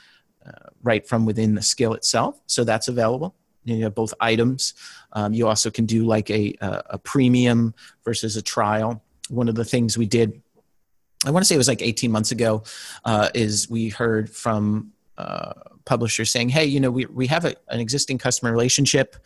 [0.44, 2.40] uh, right from within the skill itself.
[2.46, 4.74] So that's available you have both items.
[5.12, 9.02] Um, you also can do like a, a, a premium versus a trial.
[9.28, 10.40] One of the things we did,
[11.24, 12.64] I want to say it was like 18 months ago,
[13.04, 15.52] uh, is we heard from uh,
[15.84, 19.16] publishers saying, hey, you know, we, we have a, an existing customer relationship,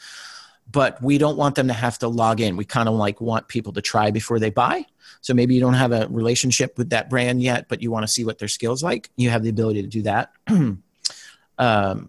[0.71, 2.57] but we don't want them to have to log in.
[2.57, 4.85] We kind of like want people to try before they buy.
[5.21, 8.13] So maybe you don't have a relationship with that brand yet, but you want to
[8.13, 9.11] see what their skills like.
[9.17, 10.33] You have the ability to do that.
[10.49, 10.81] um,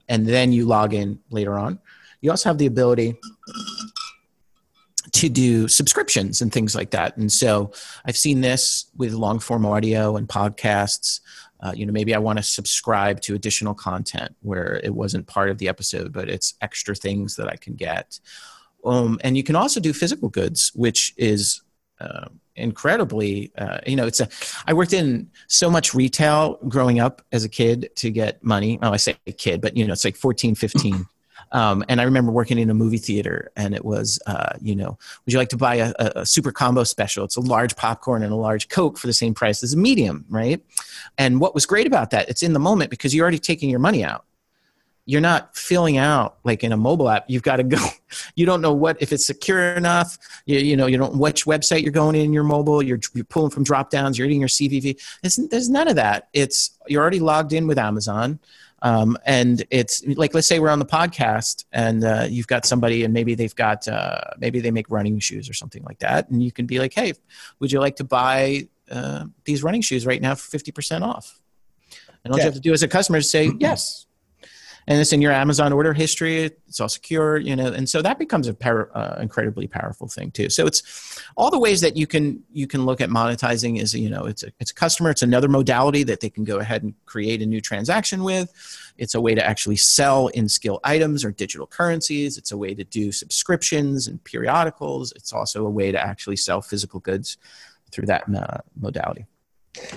[0.08, 1.80] and then you log in later on.
[2.28, 3.16] You also have the ability
[5.14, 7.16] to do subscriptions and things like that.
[7.16, 7.72] And so
[8.04, 11.22] I've seen this with long form audio and podcasts.
[11.62, 15.50] Uh, you know, maybe I want to subscribe to additional content where it wasn't part
[15.50, 18.20] of the episode, but it's extra things that I can get.
[18.84, 21.62] Um, and you can also do physical goods, which is
[22.02, 22.26] uh,
[22.58, 24.28] incredibly, uh, you know, it's a,
[24.68, 28.80] I worked in so much retail growing up as a kid to get money.
[28.82, 31.08] Oh, I say kid, but you know, it's like 14, 15.
[31.52, 34.98] Um, and I remember working in a movie theater, and it was, uh, you know,
[35.26, 37.24] would you like to buy a, a, super combo special?
[37.26, 40.26] It's a large popcorn and a large Coke for the same price as a medium,
[40.30, 40.62] right?
[41.18, 43.80] And what was great about that, it's in the moment because you're already taking your
[43.80, 44.26] money out.
[45.06, 47.26] You're not filling out like in a mobile app.
[47.30, 47.78] You've got to go.
[48.36, 50.18] You don't know what if it's secure enough.
[50.46, 52.82] You, you know you don't which website you're going in your mobile.
[52.82, 54.18] You're, you're pulling from drop downs.
[54.18, 54.98] You're eating your CVV.
[55.24, 56.30] It's, there's none of that.
[56.32, 58.40] It's you're already logged in with Amazon
[58.82, 63.04] um, and it's like, let's say we're on the podcast and uh, you've got somebody
[63.04, 66.30] and maybe they've got, uh, maybe they make running shoes or something like that.
[66.30, 67.14] And you can be like, hey,
[67.60, 71.40] would you like to buy uh, these running shoes right now for 50% off?
[72.24, 72.46] And all yeah.
[72.46, 74.07] you have to do as a customer is say, yes,
[74.88, 76.44] and it's in your Amazon order history.
[76.44, 78.56] It's all secure, you know, and so that becomes a
[78.98, 80.50] uh, incredibly powerful thing too.
[80.50, 84.10] So it's all the ways that you can you can look at monetizing is you
[84.10, 85.10] know it's a it's a customer.
[85.10, 88.52] It's another modality that they can go ahead and create a new transaction with.
[88.98, 92.38] It's a way to actually sell in skill items or digital currencies.
[92.38, 95.12] It's a way to do subscriptions and periodicals.
[95.16, 97.38] It's also a way to actually sell physical goods
[97.92, 99.26] through that uh, modality.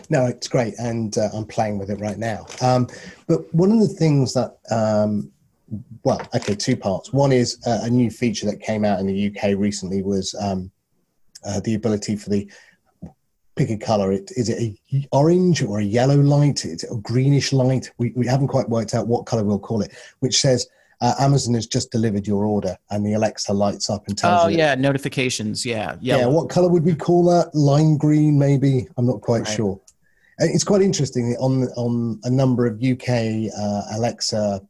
[0.08, 2.46] No, it's great, and uh, I'm playing with it right now.
[2.60, 2.88] Um,
[3.26, 5.30] but one of the things that, um,
[6.04, 7.12] well, okay, two parts.
[7.12, 10.70] One is uh, a new feature that came out in the UK recently was um,
[11.44, 12.50] uh, the ability for the
[13.56, 14.12] pick a color.
[14.12, 16.64] It is it a orange or a yellow light?
[16.64, 17.90] Is it a greenish light?
[17.98, 20.66] We we haven't quite worked out what color we'll call it, which says
[21.00, 24.48] uh, Amazon has just delivered your order, and the Alexa lights up and tells oh,
[24.48, 24.56] you.
[24.56, 25.64] Oh yeah, notifications.
[25.64, 26.20] Yeah, yellow.
[26.20, 26.26] yeah.
[26.26, 27.54] What color would we call that?
[27.54, 28.86] Lime green, maybe.
[28.96, 29.48] I'm not quite right.
[29.48, 29.80] sure.
[30.38, 34.60] It's quite interesting on on a number of UK uh, Alexa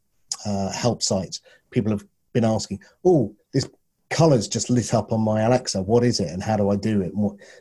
[0.47, 1.41] uh, help sites.
[1.70, 3.68] People have been asking, "Oh, this
[4.11, 5.83] color's just lit up on my Alexa.
[5.83, 7.12] What is it, and how do I do it?"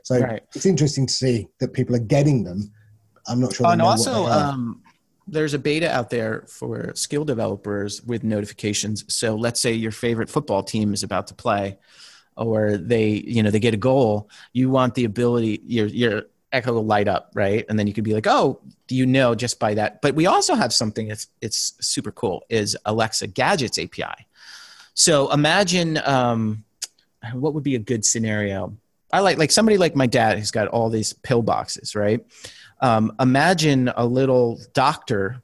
[0.03, 0.43] So right.
[0.55, 2.71] it's interesting to see that people are getting them.
[3.27, 3.67] I'm not sure.
[3.67, 4.81] Oh, and also, um,
[5.31, 9.05] there's a beta out there for skill developers with notifications.
[9.13, 11.77] So let's say your favorite football team is about to play
[12.35, 14.29] or they, you know, they get a goal.
[14.53, 17.65] You want the ability, your, your echo will light up, right?
[17.69, 20.01] And then you could be like, oh, do you know just by that?
[20.01, 24.27] But we also have something that's it's super cool is Alexa Gadgets API.
[24.93, 26.63] So imagine um,
[27.33, 28.75] what would be a good scenario.
[29.11, 32.23] I like like somebody like my dad who's got all these pill boxes, right?
[32.81, 35.41] Um, imagine a little doctor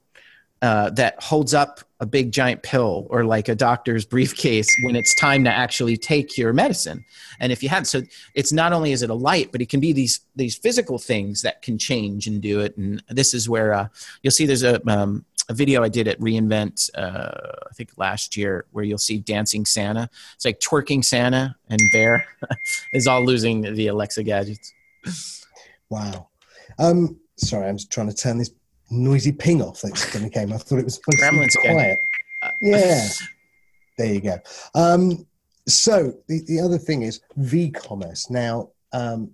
[0.62, 5.14] uh, that holds up a big giant pill or like a doctor's briefcase when it's
[5.20, 7.04] time to actually take your medicine.
[7.40, 8.02] And if you have so
[8.34, 11.42] it's not only is it a light but it can be these these physical things
[11.42, 12.76] that can change and do it.
[12.76, 13.88] And this is where uh,
[14.22, 17.30] you'll see there's a, um, a video i did at re:Invent uh,
[17.70, 20.08] i think last year where you'll see dancing santa.
[20.34, 22.26] It's like twerking santa and bear
[22.92, 24.72] is all losing the alexa gadgets.
[25.88, 26.28] Wow.
[26.78, 28.50] Um sorry, I'm just trying to turn this
[28.90, 30.52] noisy ping off that suddenly came.
[30.52, 32.00] I thought it was Gremlins quiet.
[32.60, 33.08] yeah,
[33.98, 34.38] there you go.
[34.74, 35.26] Um,
[35.68, 38.30] so the, the other thing is v-commerce.
[38.30, 39.32] Now, um,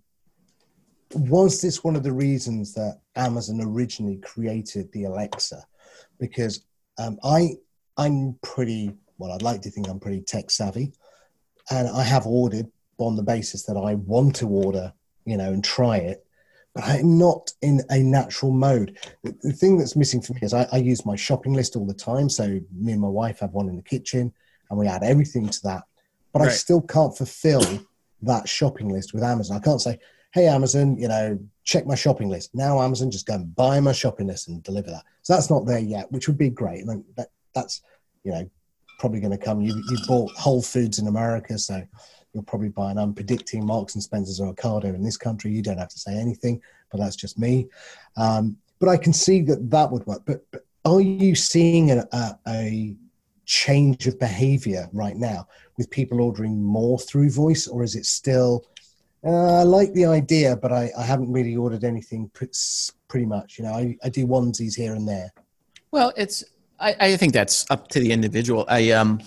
[1.14, 5.62] was this one of the reasons that Amazon originally created the Alexa?
[6.18, 6.64] Because
[6.98, 7.57] um, I
[7.98, 9.32] I'm pretty well.
[9.32, 10.92] I'd like to think I'm pretty tech savvy,
[11.70, 12.66] and I have ordered
[12.98, 14.92] on the basis that I want to order,
[15.24, 16.24] you know, and try it
[16.75, 18.97] but I'm not in a natural mode.
[19.23, 21.87] The, the thing that's missing for me is I, I, use my shopping list all
[21.87, 22.29] the time.
[22.29, 24.33] So me and my wife have one in the kitchen
[24.70, 25.85] and we add everything to that.
[26.33, 26.51] But right.
[26.51, 27.62] I still can't fulfill
[28.23, 29.59] that shopping list with Amazon.
[29.59, 29.99] I can't say,
[30.33, 32.55] hey, Amazon, you know, check my shopping list.
[32.55, 35.05] Now Amazon just go and buy my shopping list and deliver that.
[35.23, 36.85] So that's not there yet, which would be great.
[36.89, 37.83] I that, that's,
[38.25, 38.49] you know,
[38.99, 39.61] probably going to come.
[39.61, 41.59] You, you bought Whole Foods in America.
[41.59, 41.83] So
[42.33, 42.99] you're probably buying.
[42.99, 45.51] I'm predicting Marks and Spencers or Ocado in this country.
[45.53, 46.61] You don't have to say anything,
[46.91, 47.68] but that's just me.
[48.16, 50.22] Um, but I can see that that would work.
[50.26, 52.97] But, but are you seeing a, a, a
[53.45, 58.66] change of behavior right now with people ordering more through voice, or is it still?
[59.24, 63.59] Uh, I like the idea, but I, I haven't really ordered anything pretty much.
[63.59, 65.33] You know, I, I do onesies here and there.
[65.93, 66.43] Well, it's
[66.80, 68.64] I, I think that's up to the individual.
[68.68, 69.20] I um,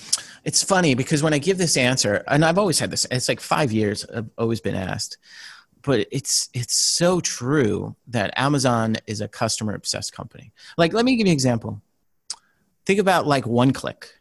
[0.45, 3.41] it's funny because when I give this answer, and I've always had this, it's like
[3.41, 5.17] five years I've always been asked,
[5.81, 10.53] but it's it's so true that Amazon is a customer obsessed company.
[10.77, 11.81] Like, let me give you an example.
[12.85, 14.13] Think about like one click,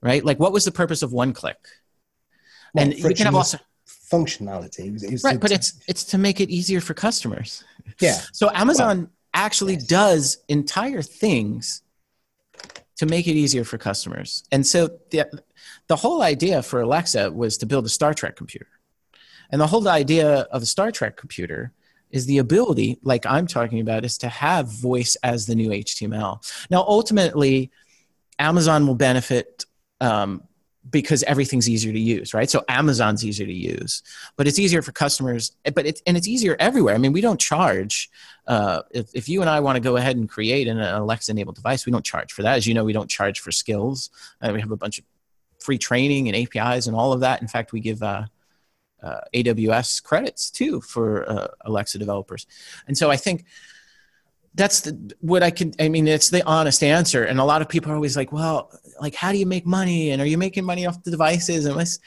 [0.00, 0.24] right?
[0.24, 1.58] Like, what was the purpose of one click?
[2.72, 3.58] Well, and we can have also
[4.12, 5.40] functionality, right?
[5.40, 7.64] but it's it's to make it easier for customers.
[8.00, 8.20] Yeah.
[8.32, 8.98] So Amazon.
[8.98, 9.86] Well, actually yes.
[9.86, 11.82] does entire things
[12.98, 14.44] to make it easier for customers.
[14.52, 15.24] And so the,
[15.86, 18.68] the whole idea for Alexa was to build a Star Trek computer.
[19.50, 21.72] And the whole idea of a Star Trek computer
[22.10, 26.42] is the ability, like I'm talking about, is to have voice as the new HTML.
[26.70, 27.70] Now, ultimately,
[28.38, 29.64] Amazon will benefit
[30.00, 30.42] um,
[30.90, 32.48] because everything's easier to use, right?
[32.48, 34.02] So Amazon's easier to use,
[34.36, 35.52] but it's easier for customers.
[35.74, 36.94] But it's and it's easier everywhere.
[36.94, 38.10] I mean, we don't charge.
[38.48, 41.84] Uh, if if you and I want to go ahead and create an Alexa-enabled device,
[41.86, 42.56] we don't charge for that.
[42.56, 44.10] As you know, we don't charge for skills.
[44.40, 45.04] Uh, we have a bunch of
[45.60, 47.42] free training and APIs and all of that.
[47.42, 48.24] In fact, we give uh,
[49.02, 52.46] uh, AWS credits too for uh, Alexa developers.
[52.86, 53.44] And so I think
[54.54, 57.24] that's the, what I can, I mean, it's the honest answer.
[57.24, 60.10] And a lot of people are always like, well, like, how do you make money?
[60.10, 61.66] And are you making money off the devices?
[61.66, 62.00] And it's,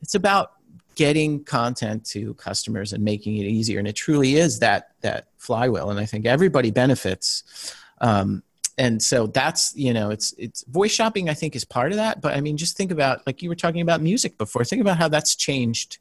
[0.00, 0.52] it's about
[0.98, 3.78] getting content to customers and making it easier.
[3.78, 5.90] And it truly is that, that flywheel.
[5.90, 7.72] And I think everybody benefits.
[8.00, 8.42] Um,
[8.78, 12.20] and so that's you know it's it's voice shopping i think is part of that
[12.20, 14.96] but i mean just think about like you were talking about music before think about
[14.96, 15.98] how that's changed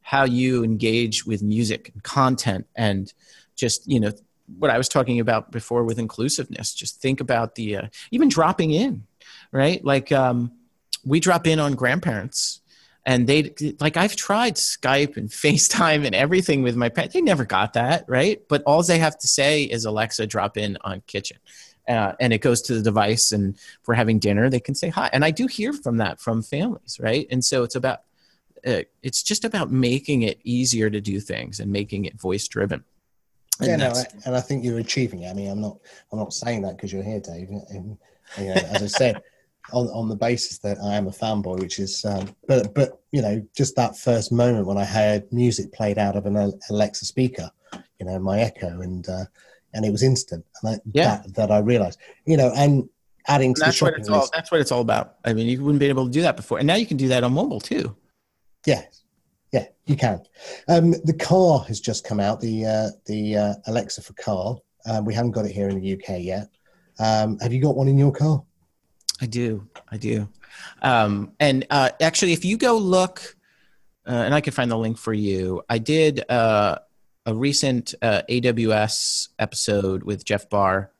[0.00, 3.12] how you engage with music and content and
[3.56, 4.12] just you know
[4.60, 8.70] what i was talking about before with inclusiveness just think about the uh, even dropping
[8.70, 9.04] in
[9.50, 10.52] right like um,
[11.04, 12.60] we drop in on grandparents
[13.06, 17.44] and they like i've tried skype and facetime and everything with my pet they never
[17.44, 18.42] got that right?
[18.48, 21.38] But all they have to say is alexa drop in on kitchen.
[21.86, 24.88] Uh, and it goes to the device and if we're having dinner they can say
[24.88, 25.10] hi.
[25.12, 27.26] And i do hear from that from families right?
[27.30, 28.00] And so it's about
[28.66, 32.82] uh, it's just about making it easier to do things and making it voice driven
[33.60, 35.30] and yeah no I, and i think you're achieving it.
[35.30, 35.78] I mean i'm not
[36.10, 37.48] i'm not saying that because you're here dave.
[37.50, 37.98] And,
[38.38, 39.22] you know, as i said
[39.72, 43.22] on, on the basis that i am a fanboy which is um, but but you
[43.22, 47.50] know just that first moment when i heard music played out of an alexa speaker
[47.98, 49.24] you know my echo and uh,
[49.74, 50.44] and it was instant.
[50.62, 51.16] And yeah.
[51.16, 52.88] that, that I realized, you know, and
[53.26, 55.16] adding and to that's what it's all, that's what it's all about.
[55.24, 56.58] I mean, you wouldn't be able to do that before.
[56.58, 57.94] And now you can do that on mobile too.
[58.64, 59.02] Yes.
[59.52, 60.20] Yeah, you can.
[60.68, 64.56] Um, the car has just come out, the, uh, the uh, Alexa for car.
[64.86, 66.48] Um, we haven't got it here in the UK yet.
[66.98, 68.42] Um, have you got one in your car?
[69.20, 69.68] I do.
[69.90, 70.28] I do.
[70.82, 73.36] Um, and uh, actually, if you go look,
[74.06, 76.78] uh, and I can find the link for you, I did uh,
[77.26, 80.90] a recent uh, AWS episode with Jeff Barr,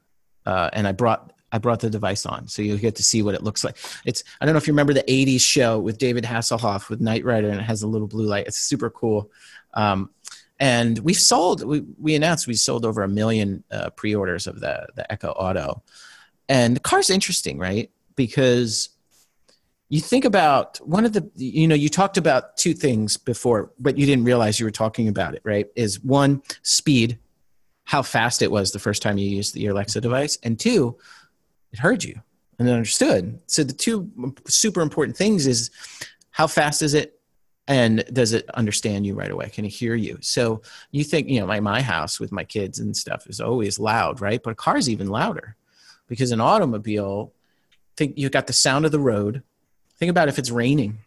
[0.46, 3.34] uh, and I brought I brought the device on, so you'll get to see what
[3.34, 3.76] it looks like.
[4.04, 7.24] It's I don't know if you remember the '80s show with David Hasselhoff with Knight
[7.24, 8.46] Rider, and it has a little blue light.
[8.46, 9.30] It's super cool.
[9.74, 10.10] Um,
[10.58, 14.86] and we've sold we, we announced we sold over a million uh, pre-orders of the
[14.96, 15.82] the Echo Auto,
[16.48, 17.90] and the car's interesting, right?
[18.16, 18.90] Because
[19.88, 23.96] you think about one of the you know you talked about two things before but
[23.96, 25.66] you didn't realize you were talking about it right?
[25.76, 27.18] Is one speed
[27.84, 30.96] how fast it was the first time you used the alexa device and two
[31.72, 32.20] it heard you
[32.58, 33.38] and understood.
[33.46, 35.70] So the two super important things is
[36.30, 37.20] how fast is it
[37.66, 39.48] and does it understand you right away?
[39.48, 40.18] Can it hear you?
[40.20, 43.78] So you think you know like my house with my kids and stuff is always
[43.78, 44.42] loud right?
[44.42, 45.56] But a car's even louder
[46.08, 47.32] because an automobile
[47.96, 49.42] think you've got the sound of the road.
[49.98, 50.98] Think about if it's raining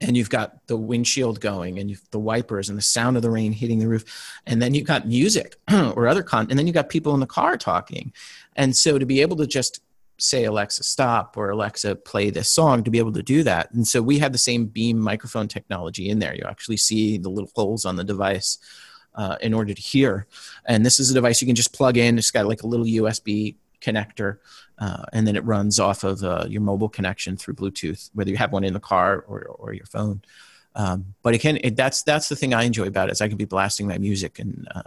[0.00, 3.52] and you've got the windshield going and the wipers and the sound of the rain
[3.52, 4.04] hitting the roof.
[4.46, 7.26] And then you've got music or other con and then you've got people in the
[7.26, 8.12] car talking.
[8.56, 9.80] And so to be able to just
[10.18, 13.70] say alexa stop or alexa play this song to be able to do that.
[13.72, 16.34] And so we have the same beam microphone technology in there.
[16.34, 18.58] You actually see the little holes on the device
[19.14, 20.26] uh, in order to hear.
[20.66, 22.18] And this is a device you can just plug in.
[22.18, 24.38] It's got like a little usb connector
[24.80, 28.36] uh, and then it runs off of uh, your mobile connection through Bluetooth, whether you
[28.36, 30.22] have one in the car or, or your phone.
[30.74, 33.28] Um, but it can it, that's that's the thing I enjoy about it is I
[33.28, 34.82] can be blasting my music and uh,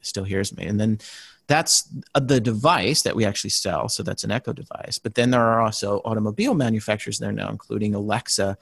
[0.00, 0.66] still hears me.
[0.66, 0.98] And then
[1.46, 3.88] that's the device that we actually sell.
[3.88, 4.98] So that's an Echo device.
[4.98, 8.58] But then there are also automobile manufacturers there now, including Alexa,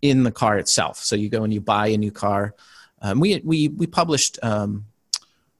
[0.00, 0.96] in the car itself.
[0.98, 2.54] So you go and you buy a new car.
[3.02, 4.86] Um, we we we published um,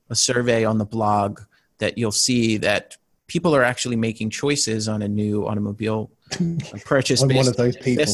[0.08, 1.40] a survey on the blog
[1.78, 2.96] that you'll see that
[3.30, 6.10] people are actually making choices on a new automobile
[6.84, 7.22] purchase.
[7.22, 8.04] I'm one of those people.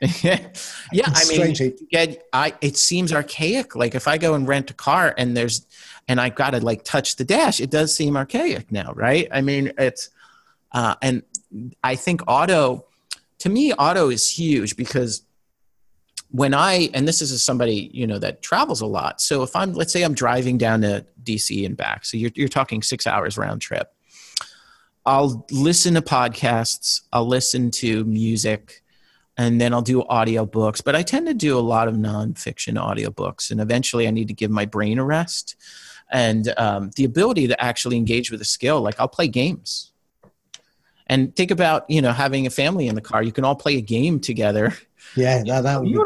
[0.22, 3.76] yeah, I mean, get, I it seems archaic.
[3.76, 5.64] Like if I go and rent a car and there's
[6.08, 9.28] and I've got to like touch the dash, it does seem archaic now, right?
[9.32, 10.10] I mean, it's
[10.72, 11.22] uh, and
[11.84, 12.84] I think auto
[13.38, 15.22] to me, auto is huge because
[16.30, 19.20] when I and this is somebody you know that travels a lot.
[19.20, 22.48] So if I'm let's say I'm driving down to DC and back, so you're you're
[22.48, 23.92] talking six hours round trip.
[25.08, 28.82] I'll listen to podcasts, I'll listen to music,
[29.38, 30.84] and then I'll do audiobooks.
[30.84, 34.34] But I tend to do a lot of nonfiction audiobooks, and eventually I need to
[34.34, 35.56] give my brain a rest
[36.10, 38.82] and um, the ability to actually engage with a skill.
[38.82, 39.92] Like I'll play games,
[41.06, 43.22] and think about you know having a family in the car.
[43.22, 44.76] You can all play a game together.
[45.16, 45.98] Yeah, that, that would be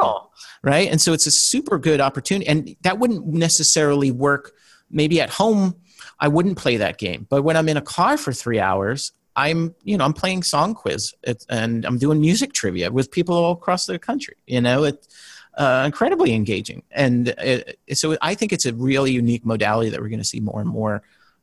[0.62, 0.88] right.
[0.88, 4.52] And so it's a super good opportunity, and that wouldn't necessarily work.
[4.92, 5.74] Maybe at home,
[6.20, 9.74] I wouldn't play that game, but when I'm in a car for three hours, I'm
[9.82, 11.14] you know I'm playing song quiz
[11.48, 14.36] and I'm doing music trivia with people all across the country.
[14.46, 15.08] You know, it's
[15.56, 20.08] uh, incredibly engaging, and it, so I think it's a really unique modality that we're
[20.08, 21.02] going to see more and more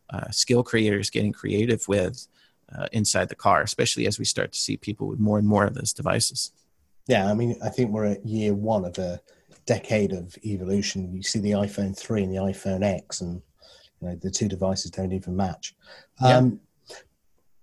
[0.09, 2.27] uh, skill creators getting creative with
[2.75, 5.65] uh, inside the car, especially as we start to see people with more and more
[5.65, 6.51] of those devices.
[7.07, 9.19] Yeah, I mean, I think we're at year one of a
[9.65, 11.15] decade of evolution.
[11.15, 13.41] You see the iPhone three and the iPhone X, and
[14.01, 15.75] you know, the two devices don't even match.
[16.23, 16.59] Um,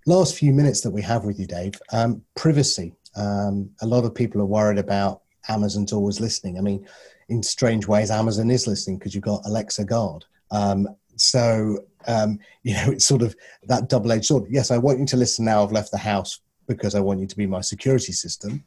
[0.06, 2.94] last few minutes that we have with you, Dave, um, privacy.
[3.16, 6.58] Um, a lot of people are worried about Amazon's always listening.
[6.58, 6.86] I mean,
[7.28, 10.24] in strange ways, Amazon is listening because you've got Alexa Guard.
[10.50, 13.34] Um, so, um, you know, it's sort of
[13.64, 14.44] that double edged sword.
[14.48, 15.62] Yes, I want you to listen now.
[15.62, 18.64] I've left the house because I want you to be my security system.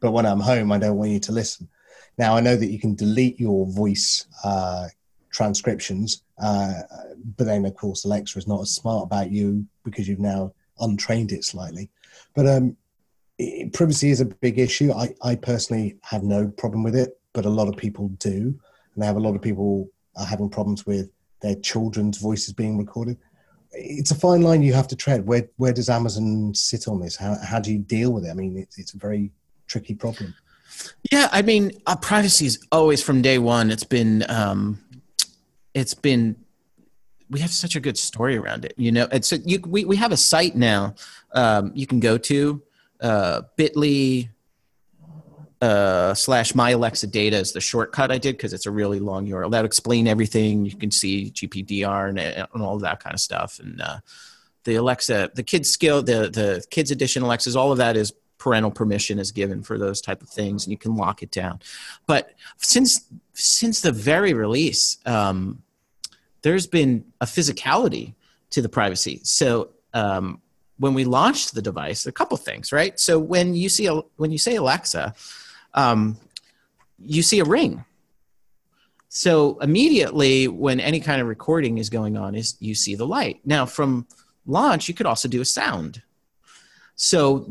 [0.00, 1.68] But when I'm home, I don't want you to listen.
[2.18, 4.88] Now, I know that you can delete your voice uh,
[5.30, 6.82] transcriptions, uh,
[7.36, 11.32] but then, of course, Alexa is not as smart about you because you've now untrained
[11.32, 11.88] it slightly.
[12.34, 12.76] But um,
[13.38, 14.92] it, privacy is a big issue.
[14.92, 18.58] I, I personally have no problem with it, but a lot of people do.
[18.94, 21.10] And I have a lot of people are having problems with
[21.40, 23.18] their children's voices being recorded.
[23.72, 25.26] It's a fine line you have to tread.
[25.26, 27.16] Where where does Amazon sit on this?
[27.16, 28.30] How how do you deal with it?
[28.30, 29.30] I mean, it's it's a very
[29.66, 30.34] tricky problem.
[31.12, 33.70] Yeah, I mean, uh, privacy is always from day one.
[33.70, 34.78] It's been um,
[35.76, 36.36] it's been
[37.28, 38.72] we have such a good story around it.
[38.76, 40.94] You know, it's a, you, we we have a site now
[41.32, 42.62] um, you can go to
[43.00, 44.30] uh, Bitly
[45.60, 49.26] uh, slash my Alexa data is the shortcut I did because it's a really long
[49.26, 49.50] URL.
[49.50, 50.64] That'll explain everything.
[50.64, 53.58] You can see GPDR and, and all that kind of stuff.
[53.58, 53.98] And uh,
[54.64, 58.70] the Alexa, the kids skill, the the kids edition Alexas, all of that is parental
[58.70, 61.60] permission is given for those type of things, and you can lock it down.
[62.06, 65.62] But since since the very release, um,
[66.42, 68.14] there's been a physicality
[68.50, 69.20] to the privacy.
[69.24, 70.40] So um,
[70.78, 72.98] when we launched the device, a couple things, right?
[73.00, 75.14] So when you see a, when you say Alexa,
[75.74, 76.16] um,
[76.98, 77.84] you see a ring.
[79.08, 83.40] So immediately, when any kind of recording is going on, is you see the light.
[83.44, 84.06] Now, from
[84.44, 86.02] launch, you could also do a sound.
[86.96, 87.46] So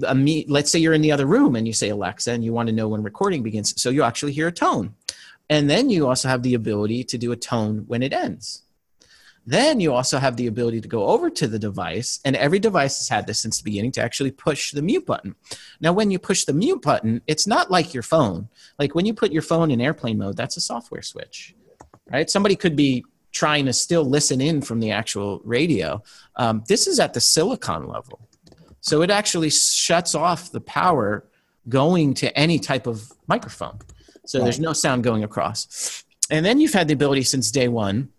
[0.48, 2.74] let's say you're in the other room and you say Alexa, and you want to
[2.74, 3.80] know when recording begins.
[3.82, 4.96] So you actually hear a tone,
[5.50, 8.64] and then you also have the ability to do a tone when it ends.
[9.46, 12.98] Then you also have the ability to go over to the device, and every device
[12.98, 15.36] has had this since the beginning to actually push the mute button.
[15.80, 18.50] Now, when you push the mute button, it's not like your phone.
[18.80, 21.56] Like when you put your phone in airplane mode, that's a software switch,
[22.12, 22.30] right?
[22.30, 26.02] Somebody could be trying to still listen in from the actual radio.
[26.38, 28.28] Um, this is at the silicon level.
[28.80, 31.26] So it actually shuts off the power
[31.68, 33.80] going to any type of microphone.
[34.26, 34.46] So right.
[34.46, 36.04] there's no sound going across.
[36.30, 38.10] And then you've had the ability since day one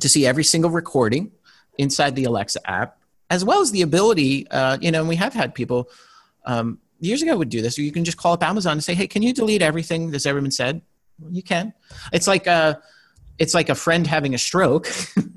[0.00, 1.32] to see every single recording
[1.78, 2.98] inside the Alexa app,
[3.30, 5.88] as well as the ability, uh, you know, and we have had people
[6.46, 9.06] um, years ago would do this, you can just call up Amazon and say, hey,
[9.06, 10.82] can you delete everything that's ever been said?
[11.20, 11.72] Well, you can.
[12.12, 12.80] It's like, a,
[13.38, 14.88] it's like a friend having a stroke.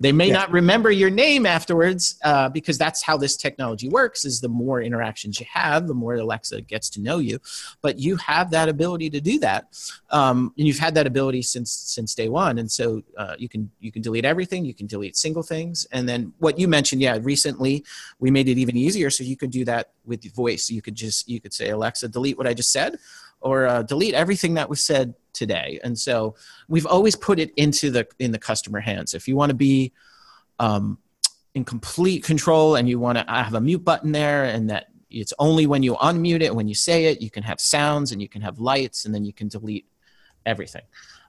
[0.00, 0.34] they may yeah.
[0.34, 4.80] not remember your name afterwards uh, because that's how this technology works is the more
[4.80, 7.38] interactions you have the more alexa gets to know you.
[7.80, 9.66] But you have that ability to do that.
[10.10, 12.58] Um, and you've had that ability since since day one.
[12.58, 15.86] And so uh, you can you can delete everything you can delete single things.
[15.92, 17.84] And then what you mentioned yeah recently
[18.18, 19.10] we made it even easier.
[19.10, 20.70] So you could do that with voice.
[20.70, 22.98] You could just you could say alexa delete what i just said
[23.40, 25.80] or uh, delete everything that was said today.
[25.82, 26.34] And so
[26.68, 29.14] we've always put it into the in the customer hands.
[29.14, 29.92] If you want to be
[30.58, 30.98] um,
[31.54, 35.34] in complete control and you want to have a mute button there and that it's
[35.38, 38.28] only when you unmute it when you say it you can have sounds and you
[38.28, 39.86] can have lights and then you can delete
[40.46, 40.82] everything.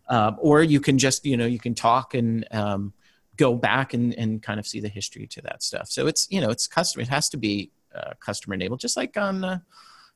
[0.09, 2.93] Um, or you can just you know you can talk and um,
[3.37, 5.89] go back and, and kind of see the history to that stuff.
[5.89, 9.15] So it's you know it's customer it has to be uh, customer enabled just like
[9.17, 9.59] on uh,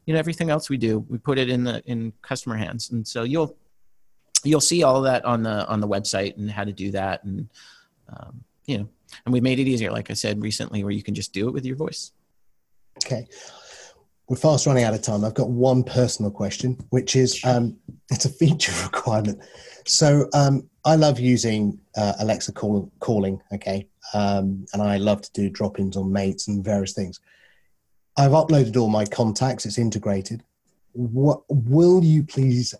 [0.06, 1.00] you know everything else we do.
[1.10, 2.90] We put it in the in customer hands.
[2.92, 3.56] And so you'll
[4.48, 7.24] you'll see all that on the on the website and how to do that.
[7.24, 7.50] And
[8.10, 8.90] um, you know
[9.26, 11.54] and we've made it easier like i said recently where you can just do it
[11.54, 12.12] with your voice.
[13.04, 13.28] Okay.
[14.28, 15.24] We're fast running out of time.
[15.24, 17.78] I've got one personal question which is um,
[18.12, 19.40] it's a feature requirement.
[19.86, 23.88] So um, i love using uh, alexa call, calling okay?
[24.14, 27.20] Um, and i love to do drop-ins on mates and various things.
[28.18, 29.66] I've uploaded all my contacts.
[29.66, 30.44] It's integrated.
[30.94, 32.74] What will you please,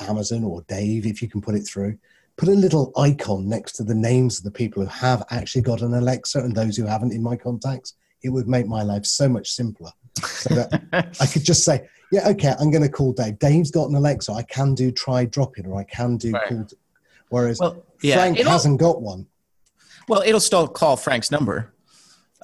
[0.00, 1.98] Amazon or Dave, if you can put it through,
[2.36, 5.82] put a little icon next to the names of the people who have actually got
[5.82, 7.94] an Alexa and those who haven't in my contacts.
[8.22, 9.90] It would make my life so much simpler.
[10.24, 13.38] So that I could just say, yeah, okay, I'm going to call Dave.
[13.38, 14.32] Dave's got an Alexa.
[14.32, 16.48] I can do try dropping in or I can do right.
[16.48, 16.66] call.
[17.28, 19.26] Whereas well, yeah, Frank hasn't got one.
[20.08, 21.72] Well, it'll still call Frank's number.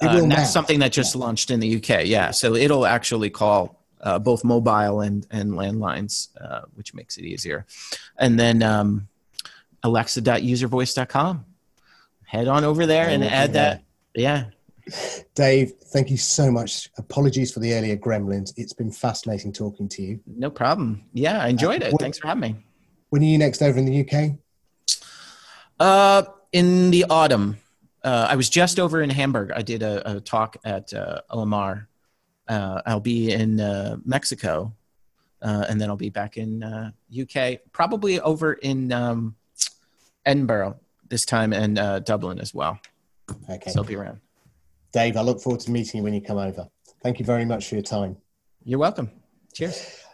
[0.01, 1.21] It will uh, that's something that just yeah.
[1.21, 2.05] launched in the UK.
[2.05, 7.25] Yeah, so it'll actually call uh, both mobile and and landlines, uh, which makes it
[7.25, 7.65] easier.
[8.17, 9.07] And then um,
[9.83, 11.45] alexa.uservoice.com.
[12.25, 13.83] Head on over there and add that.
[14.13, 14.45] Yeah.
[15.35, 16.89] Dave, thank you so much.
[16.97, 18.53] Apologies for the earlier gremlins.
[18.57, 20.19] It's been fascinating talking to you.
[20.25, 21.03] No problem.
[21.13, 21.93] Yeah, I enjoyed uh, it.
[21.93, 22.55] When, Thanks for having me.
[23.09, 24.37] When are you next over in the UK?
[25.79, 27.57] Uh, in the autumn.
[28.03, 29.51] Uh, I was just over in Hamburg.
[29.51, 31.87] I did a, a talk at uh, Alamar.
[32.47, 34.73] Uh, I'll be in uh, Mexico,
[35.41, 37.59] uh, and then I'll be back in uh, UK.
[37.71, 39.35] Probably over in um,
[40.25, 40.79] Edinburgh
[41.09, 42.79] this time, and uh, Dublin as well.
[43.49, 44.19] Okay, so I'll be around.
[44.93, 46.67] Dave, I look forward to meeting you when you come over.
[47.03, 48.17] Thank you very much for your time.
[48.63, 49.11] You're welcome.
[49.53, 50.03] Cheers.